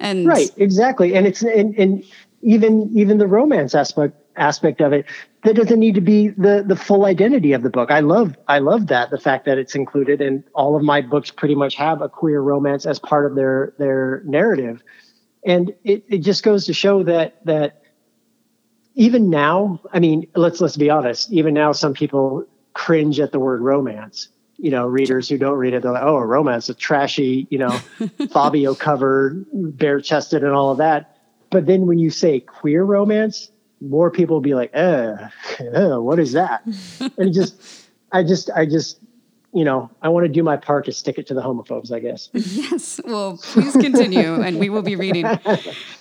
[0.00, 1.14] And right, exactly.
[1.14, 2.04] And it's and, and
[2.42, 5.04] even even the romance aspect aspect of it
[5.42, 7.90] that doesn't need to be the the full identity of the book.
[7.90, 11.30] I love I love that the fact that it's included and all of my books
[11.30, 14.82] pretty much have a queer romance as part of their their narrative
[15.44, 17.82] and it, it just goes to show that that
[18.94, 22.46] even now i mean let's let's be honest even now some people
[22.78, 24.28] cringe at the word romance.
[24.56, 27.58] You know readers who don't read it they're like oh a romance a trashy you
[27.58, 27.70] know
[28.32, 31.16] fabio cover bare chested and all of that.
[31.50, 35.14] But then when you say queer romance more people will be like eh,
[35.60, 36.62] eh what is that?
[37.18, 38.98] And just i just i just
[39.54, 42.00] you know, I want to do my part to stick it to the homophobes, I
[42.00, 42.28] guess.
[42.58, 43.00] Yes.
[43.04, 45.26] Well, please continue, and we will be reading.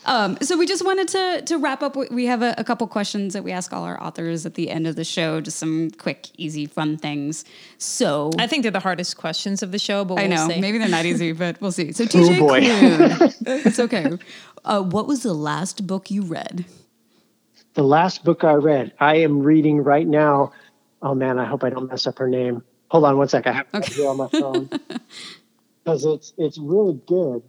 [0.06, 1.98] Um, so we just wanted to to wrap up.
[1.98, 4.88] We have a, a, couple questions that we ask all our authors at the end
[4.88, 5.41] of the show.
[5.41, 7.43] Just some quick, easy, fun things.
[7.78, 10.62] So I think they're the hardest questions of the show, but we'll I know see.
[10.62, 11.91] maybe they're not easy, but we'll see.
[11.91, 12.60] So TJ, oh boy.
[13.45, 14.18] it's okay.
[14.64, 16.64] Uh, what was the last book you read?
[17.74, 20.54] The last book I read, I am reading right now.
[21.02, 22.64] Oh man, I hope I don't mess up her name.
[22.90, 23.46] Hold on one sec.
[23.48, 24.06] I have to okay.
[24.06, 24.70] on my phone
[25.84, 27.44] because it's it's really good,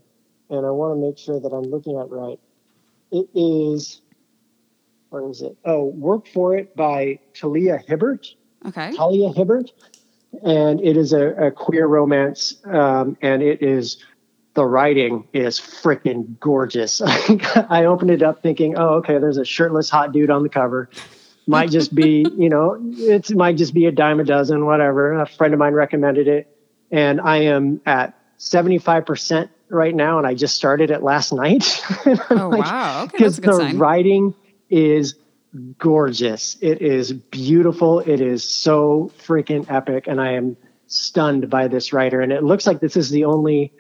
[0.51, 2.41] and I want to make sure that I'm looking at right.
[3.13, 4.01] It is.
[5.11, 5.57] Where is it?
[5.65, 8.35] Oh, Work for It by Talia Hibbert.
[8.67, 8.93] Okay.
[8.93, 9.71] Talia Hibbert,
[10.43, 14.05] and it is a, a queer romance, um, and it is
[14.55, 17.01] the writing is freaking gorgeous.
[17.71, 20.91] I opened it up thinking, oh, okay, there's a shirtless hot dude on the cover
[21.49, 25.15] might just be, you know, it might just be a dime a dozen, whatever.
[25.15, 26.55] A friend of mine recommended it.
[26.91, 30.19] And I am at 75% right now.
[30.19, 31.83] And I just started it last night.
[32.31, 33.05] oh, like, wow.
[33.05, 33.19] Okay.
[33.19, 33.79] Good the sign.
[33.79, 34.35] writing,
[34.69, 35.15] is
[35.79, 36.59] gorgeous.
[36.61, 38.01] It is beautiful.
[38.01, 40.07] It is so freaking epic.
[40.07, 42.21] And I am stunned by this writer.
[42.21, 43.73] And it looks like this is the only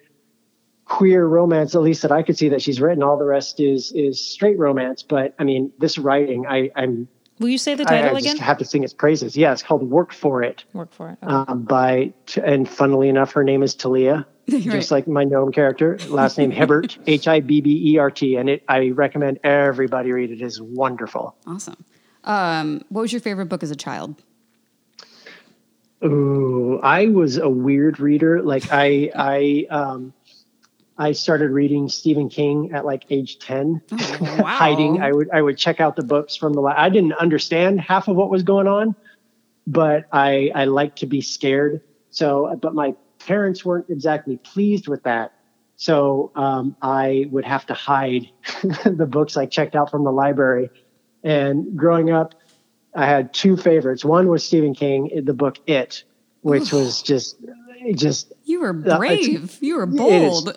[0.87, 3.03] queer romance, at least that I could see that she's written.
[3.03, 5.03] All the rest is is straight romance.
[5.03, 7.09] But I mean, this writing, I, I'm
[7.39, 8.33] Will you say the I, title I again?
[8.33, 9.37] just have to sing its praises.
[9.37, 10.65] Yeah, it's called Work for It.
[10.73, 11.19] Work for it.
[11.23, 11.33] Okay.
[11.33, 12.13] Um, by
[12.43, 15.99] and funnily enough, her name is Talia, just like my gnome character.
[16.09, 18.65] Last name Hibbert, H I B B E R T, and it.
[18.69, 20.43] I recommend everybody read it.
[20.43, 21.37] It's wonderful.
[21.47, 21.85] Awesome.
[22.25, 24.23] Um, what was your favorite book as a child?
[26.05, 28.41] Ooh, I was a weird reader.
[28.43, 30.13] Like I, I, um,
[30.99, 34.45] I started reading Stephen King at like age ten, wow.
[34.45, 35.01] hiding.
[35.01, 36.63] I would I would check out the books from the.
[36.63, 38.97] I didn't understand half of what was going on,
[39.67, 41.83] but I I liked to be scared.
[42.11, 45.33] So, but my parents weren't exactly pleased with that.
[45.77, 48.29] So um, I would have to hide
[48.85, 50.71] the books I checked out from the library.
[51.23, 52.35] And growing up,
[52.95, 54.05] I had two favorites.
[54.05, 56.03] One was Stephen King, the book It,
[56.41, 57.37] which was just
[57.95, 59.59] just You were Uh, brave.
[59.61, 60.55] you were bold.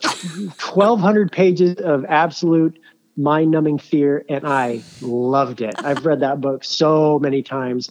[0.59, 2.77] 1200 pages of absolute
[3.17, 7.89] mind-numbing fear and i loved it i've read that book so many times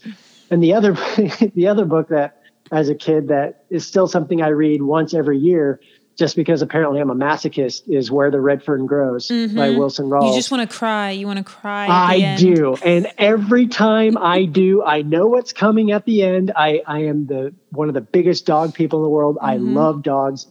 [0.51, 0.93] and the other
[1.55, 2.39] the other book that
[2.73, 5.79] as a kid that is still something i read once every year
[6.17, 10.21] just because apparently i'm a masochist is where the red fern grows by wilson rawls
[10.21, 10.27] Mm-hmm.
[10.27, 11.11] you just want to cry.
[11.13, 11.87] You want to cry.
[11.87, 12.39] I end.
[12.41, 12.77] do.
[12.85, 16.53] And every time I do, I know what's coming at the end.
[16.55, 19.39] I, I am the one of the biggest dog people in the world.
[19.41, 19.75] I Mm-hmm.
[19.75, 20.47] love dogs.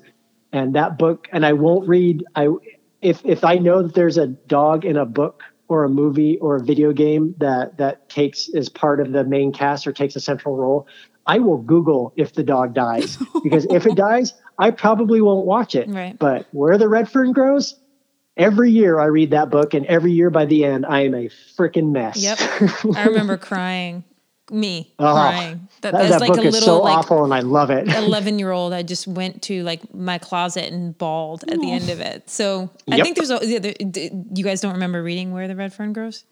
[0.51, 2.47] And that book, and I won't read I
[3.01, 6.55] if if I know that there's a dog in a book or a movie or
[6.55, 10.19] a video game that that takes as part of the main cast or takes a
[10.19, 10.87] central role,
[11.27, 13.17] I will Google if the dog dies.
[13.43, 15.87] Because if it dies, I probably won't watch it.
[15.89, 16.17] Right.
[16.19, 17.75] But where the red fern grows,
[18.37, 21.29] every year I read that book, and every year by the end, I am a
[21.57, 22.17] freaking mess.
[22.21, 22.39] Yep.
[22.95, 24.03] I remember crying.
[24.51, 25.67] Me Oh, crying.
[25.81, 27.87] that, As that like book a is little so like awful, and I love it.
[27.95, 31.87] 11 year old i just went to like my closet and bawled at the end
[31.91, 33.03] of it so i Yep.
[33.03, 35.93] think there's a yeah, there- d- you guys don't remember reading where the red fern
[35.93, 36.23] grows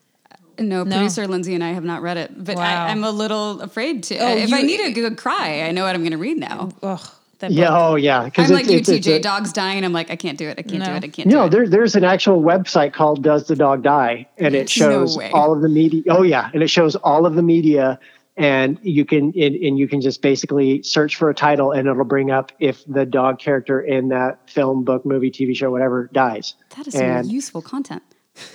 [0.57, 2.63] no, producer Lindsay and I have not read it, but Wow.
[2.63, 4.17] I, I'm a little afraid to.
[4.17, 6.71] Oh, if I need a good cry, I know what I'm going to read now.
[6.81, 7.07] ugh
[7.39, 7.77] that yeah, book.
[7.79, 8.19] oh yeah.
[8.21, 9.21] I'm Because like you, TJ.
[9.21, 9.83] Dogs dying.
[9.85, 10.57] I'm like, I can't do it.
[10.59, 11.03] I can't do it.
[11.03, 11.49] I can't do No, it.
[11.51, 15.31] there, there's an actual website called "Does the Dog Die?" and it shows way.
[15.31, 16.03] all of the media.
[16.09, 17.99] Oh yeah, and it shows all of the media,
[18.35, 22.03] and you can and, and you can just basically search for a title, and it'll
[22.05, 26.55] bring up if the dog character in that film, book, movie, TV show, whatever dies.
[26.75, 28.03] That is some and useful content.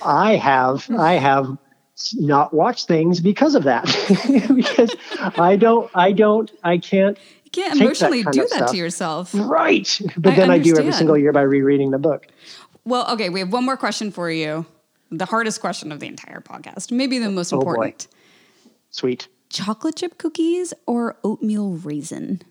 [0.03, 1.57] I have I have
[2.15, 3.85] not watched things because of that
[4.55, 4.95] because
[5.37, 8.71] I don't I don't I can't You can't Take that emotionally do that stuff.
[8.71, 9.31] to yourself.
[9.33, 12.27] right but I then I do every single year by rereading the book.
[12.85, 14.65] Well, okay, we have one more question for you.
[15.09, 17.61] The hardest question of the entire podcast, maybe the most Oh, boy.
[17.61, 18.07] important.
[18.89, 19.27] Sweet.
[19.49, 22.41] Chocolate chip cookies or oatmeal raisin?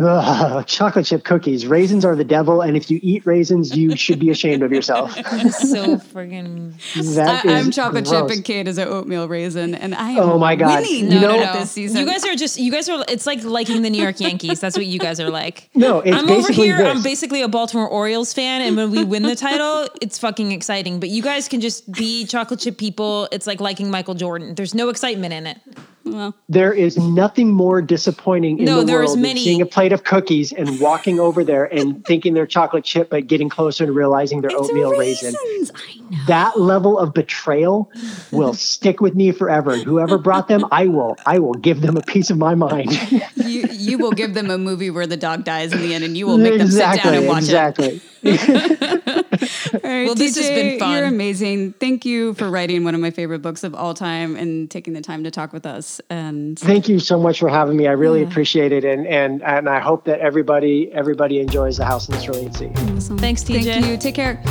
[0.00, 1.66] Ugh, chocolate chip cookies.
[1.66, 5.16] Raisins are the devil, and if you eat raisins, you should be ashamed of yourself.
[5.40, 6.74] It's so friggin'
[7.16, 8.22] That I, I'm chocolate gross.
[8.22, 10.82] chip and Kate is an oatmeal raisin, and I am Oh my God.
[10.82, 12.00] winning You no, know- no, this season.
[12.00, 14.60] You guys are just you guys are it's like liking the New York Yankees.
[14.60, 15.70] That's what you guys are like.
[15.74, 16.76] No, it's I'm over here.
[16.76, 16.86] this.
[16.86, 21.00] I'm basically a Baltimore Orioles fan, and when we win the title, it's fucking exciting.
[21.00, 23.26] But you guys can just be chocolate chip people.
[23.32, 24.54] It's like liking Michael Jordan.
[24.54, 25.58] There's no excitement in it.
[26.04, 30.04] Well, There is nothing more disappointing in No, the world than seeing a plate of
[30.04, 34.40] cookies and walking over there and thinking they're chocolate chip, but getting closer and realizing
[34.40, 35.34] they're it's oatmeal raisin.
[35.44, 35.72] raisins.
[36.10, 36.18] Know.
[36.26, 37.90] That level of betrayal
[38.32, 39.72] will stick with me forever.
[39.72, 42.90] And whoever brought them, I will, I will give them a piece of my mind.
[43.36, 46.16] You you will give them a movie where the dog dies in the end, and
[46.16, 48.00] you will make them sit down and watch exactly.
[48.22, 49.26] it.
[49.29, 49.29] All
[49.84, 50.96] right, Well, this has been fun.
[50.96, 51.74] You're amazing.
[51.74, 55.00] Thank you for writing one of my favorite books of all time and taking the
[55.00, 56.00] time to talk with us.
[56.10, 57.86] And Thank you so much for having me.
[57.86, 62.08] I really appreciate it, and and and I hope that everybody everybody enjoys the House
[62.08, 62.70] in the Cerulean Sea.
[62.96, 63.18] awesome.
[63.18, 63.64] Thanks, TJ.
[63.64, 63.96] Thank you.
[63.96, 64.42] Take care.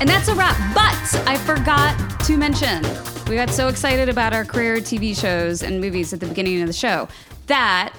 [0.00, 0.56] And that's a wrap.
[0.74, 1.94] But I forgot
[2.24, 2.82] to mention,
[3.30, 6.66] we got so excited about our career TV shows and movies at the beginning of
[6.66, 7.06] the show
[7.46, 7.94] that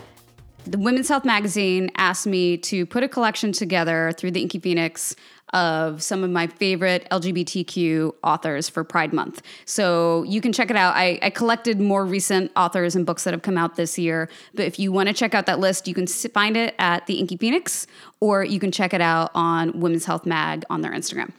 [0.65, 5.15] the Women's Health magazine asked me to put a collection together through the Inky Phoenix
[5.53, 9.41] of some of my favorite LGBTQ authors for Pride Month.
[9.63, 10.97] So you can check it out.
[10.97, 14.27] I, I collected more recent authors and books that have come out this year.
[14.53, 17.19] But if you want to check out that list, you can find it at the
[17.19, 17.88] Inky Phoenix
[18.19, 21.32] or you can check it out on Women's Health Mag on their Instagram.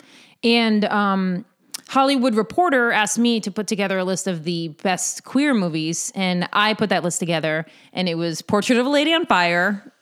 [0.43, 1.45] And um,
[1.89, 6.49] Hollywood Reporter asked me to put together a list of the best queer movies, and
[6.53, 7.67] I put that list together.
[7.93, 9.93] And it was Portrait of a Lady on Fire,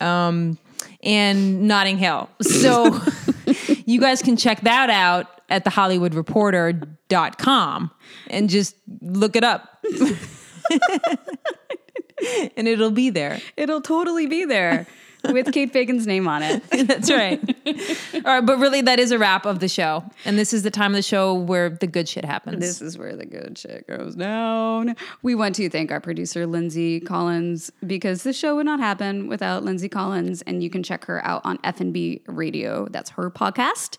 [0.00, 0.58] um,
[1.02, 2.28] and Notting Hill.
[2.40, 3.00] So
[3.86, 7.90] you guys can check that out at thehollywoodreporter.com
[8.28, 9.84] and just look it up.
[12.56, 13.40] and it'll be there.
[13.56, 14.86] It'll totally be there
[15.24, 16.62] with Kate Bacon's name on it.
[16.86, 17.40] That's right.
[18.14, 20.04] All right, but really, that is a wrap of the show.
[20.24, 22.60] And this is the time of the show where the good shit happens.
[22.60, 24.96] This is where the good shit goes down.
[25.22, 29.64] We want to thank our producer, Lindsay Collins, because this show would not happen without
[29.64, 30.42] Lindsay Collins.
[30.42, 32.86] And you can check her out on F&B Radio.
[32.90, 33.98] That's her podcast.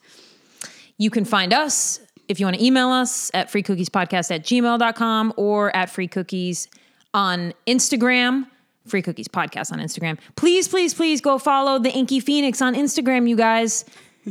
[0.97, 5.75] You can find us if you want to email us at freecookies.podcast at gmail.com or
[5.75, 6.67] at freecookies
[7.13, 8.47] on Instagram.
[8.87, 10.17] Free Cookies Podcast on Instagram.
[10.35, 13.85] Please, please, please go follow the Inky Phoenix on Instagram, you guys.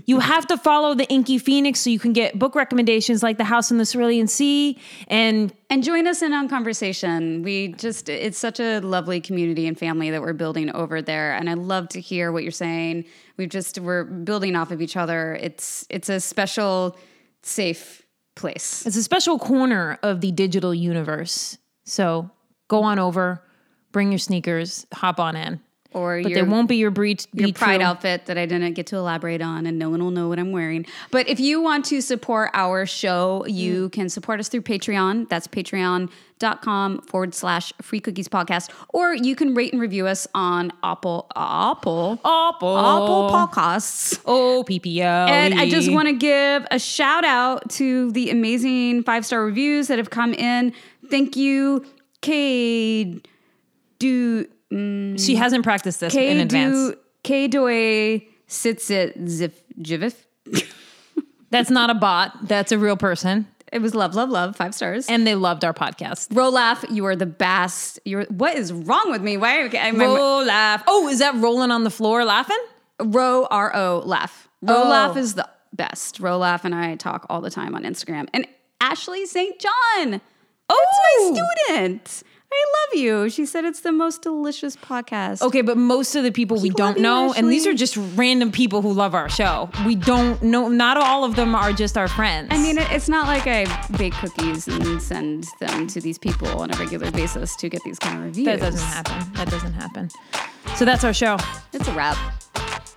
[0.07, 3.45] You have to follow the Inky Phoenix so you can get book recommendations like The
[3.45, 4.79] House in the Cerulean Sea
[5.09, 7.43] and And join us in on conversation.
[7.43, 11.33] We just, it's such a lovely community and family that we're building over there.
[11.33, 13.05] And I love to hear what you're saying.
[13.37, 15.39] We've just, we're building off of each other.
[15.41, 16.97] It's, it's a special,
[17.43, 18.03] safe
[18.37, 18.87] place.
[18.87, 21.59] it's a special corner of the digital universe.
[21.85, 22.31] So
[22.69, 23.43] go on over,
[23.93, 25.61] bring your sneakers, hop on in.
[25.93, 27.87] Or But your, they won't be your breach your be pride true.
[27.87, 30.53] outfit that I didn't get to elaborate on, and no one will know what I'm
[30.53, 30.87] wearing.
[31.11, 33.93] But if you want to support our show, you Mm.
[33.93, 35.29] can support us through Patreon.
[35.29, 38.71] That's patreon.com forward slash free cookies podcast.
[38.91, 42.79] Or you can rate and review us on Apple, Apple, Apple.
[42.79, 44.21] Apple Podcasts.
[44.27, 45.29] Oh, PPL.
[45.29, 49.89] And I just want to give a shout out to the amazing five star reviews
[49.89, 50.73] that have come in.
[51.11, 51.85] Thank you,
[52.21, 53.27] Cade.
[54.01, 56.75] Do She mm, hasn't practiced this K in advance.
[56.75, 60.15] do K doy sits at zif jivif.
[61.51, 62.49] That's not a bot.
[62.49, 63.47] That's a real person.
[63.73, 65.07] It was love, love, love, five stars.
[65.09, 66.35] And they loved our podcast.
[66.35, 68.01] Laugh, you are the best.
[68.05, 69.37] You're what is wrong with me?
[69.37, 70.45] Why am Roll.
[70.89, 72.59] Oh, is that rolling on the floor laughing?
[73.01, 74.49] Ro R O laugh?
[74.63, 75.15] Row Oh.
[75.17, 76.21] is the best.
[76.21, 78.29] Row laugh and I talk all the time on Instagram.
[78.33, 78.47] And
[78.81, 79.59] Ashley St.
[79.61, 80.21] John.
[80.69, 81.45] Oh, that's my
[81.77, 82.23] student.
[82.53, 83.31] I love you.
[83.31, 85.41] She said it's the most delicious podcast.
[85.43, 88.83] Okay, but most of the people we don't know, and these are just random people
[88.83, 89.71] who love our show.
[89.87, 92.49] We don't know, not all of them are just our friends.
[92.51, 96.73] I mean, it's not like I bake cookies and send them to these people on
[96.73, 98.47] a regular basis to get these kind of reviews.
[98.47, 99.33] that doesn't happen.
[99.35, 100.11] That doesn't happen.
[100.75, 101.37] So that's our show.
[101.73, 102.17] It's a wrap.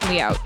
[0.10, 0.40] We out.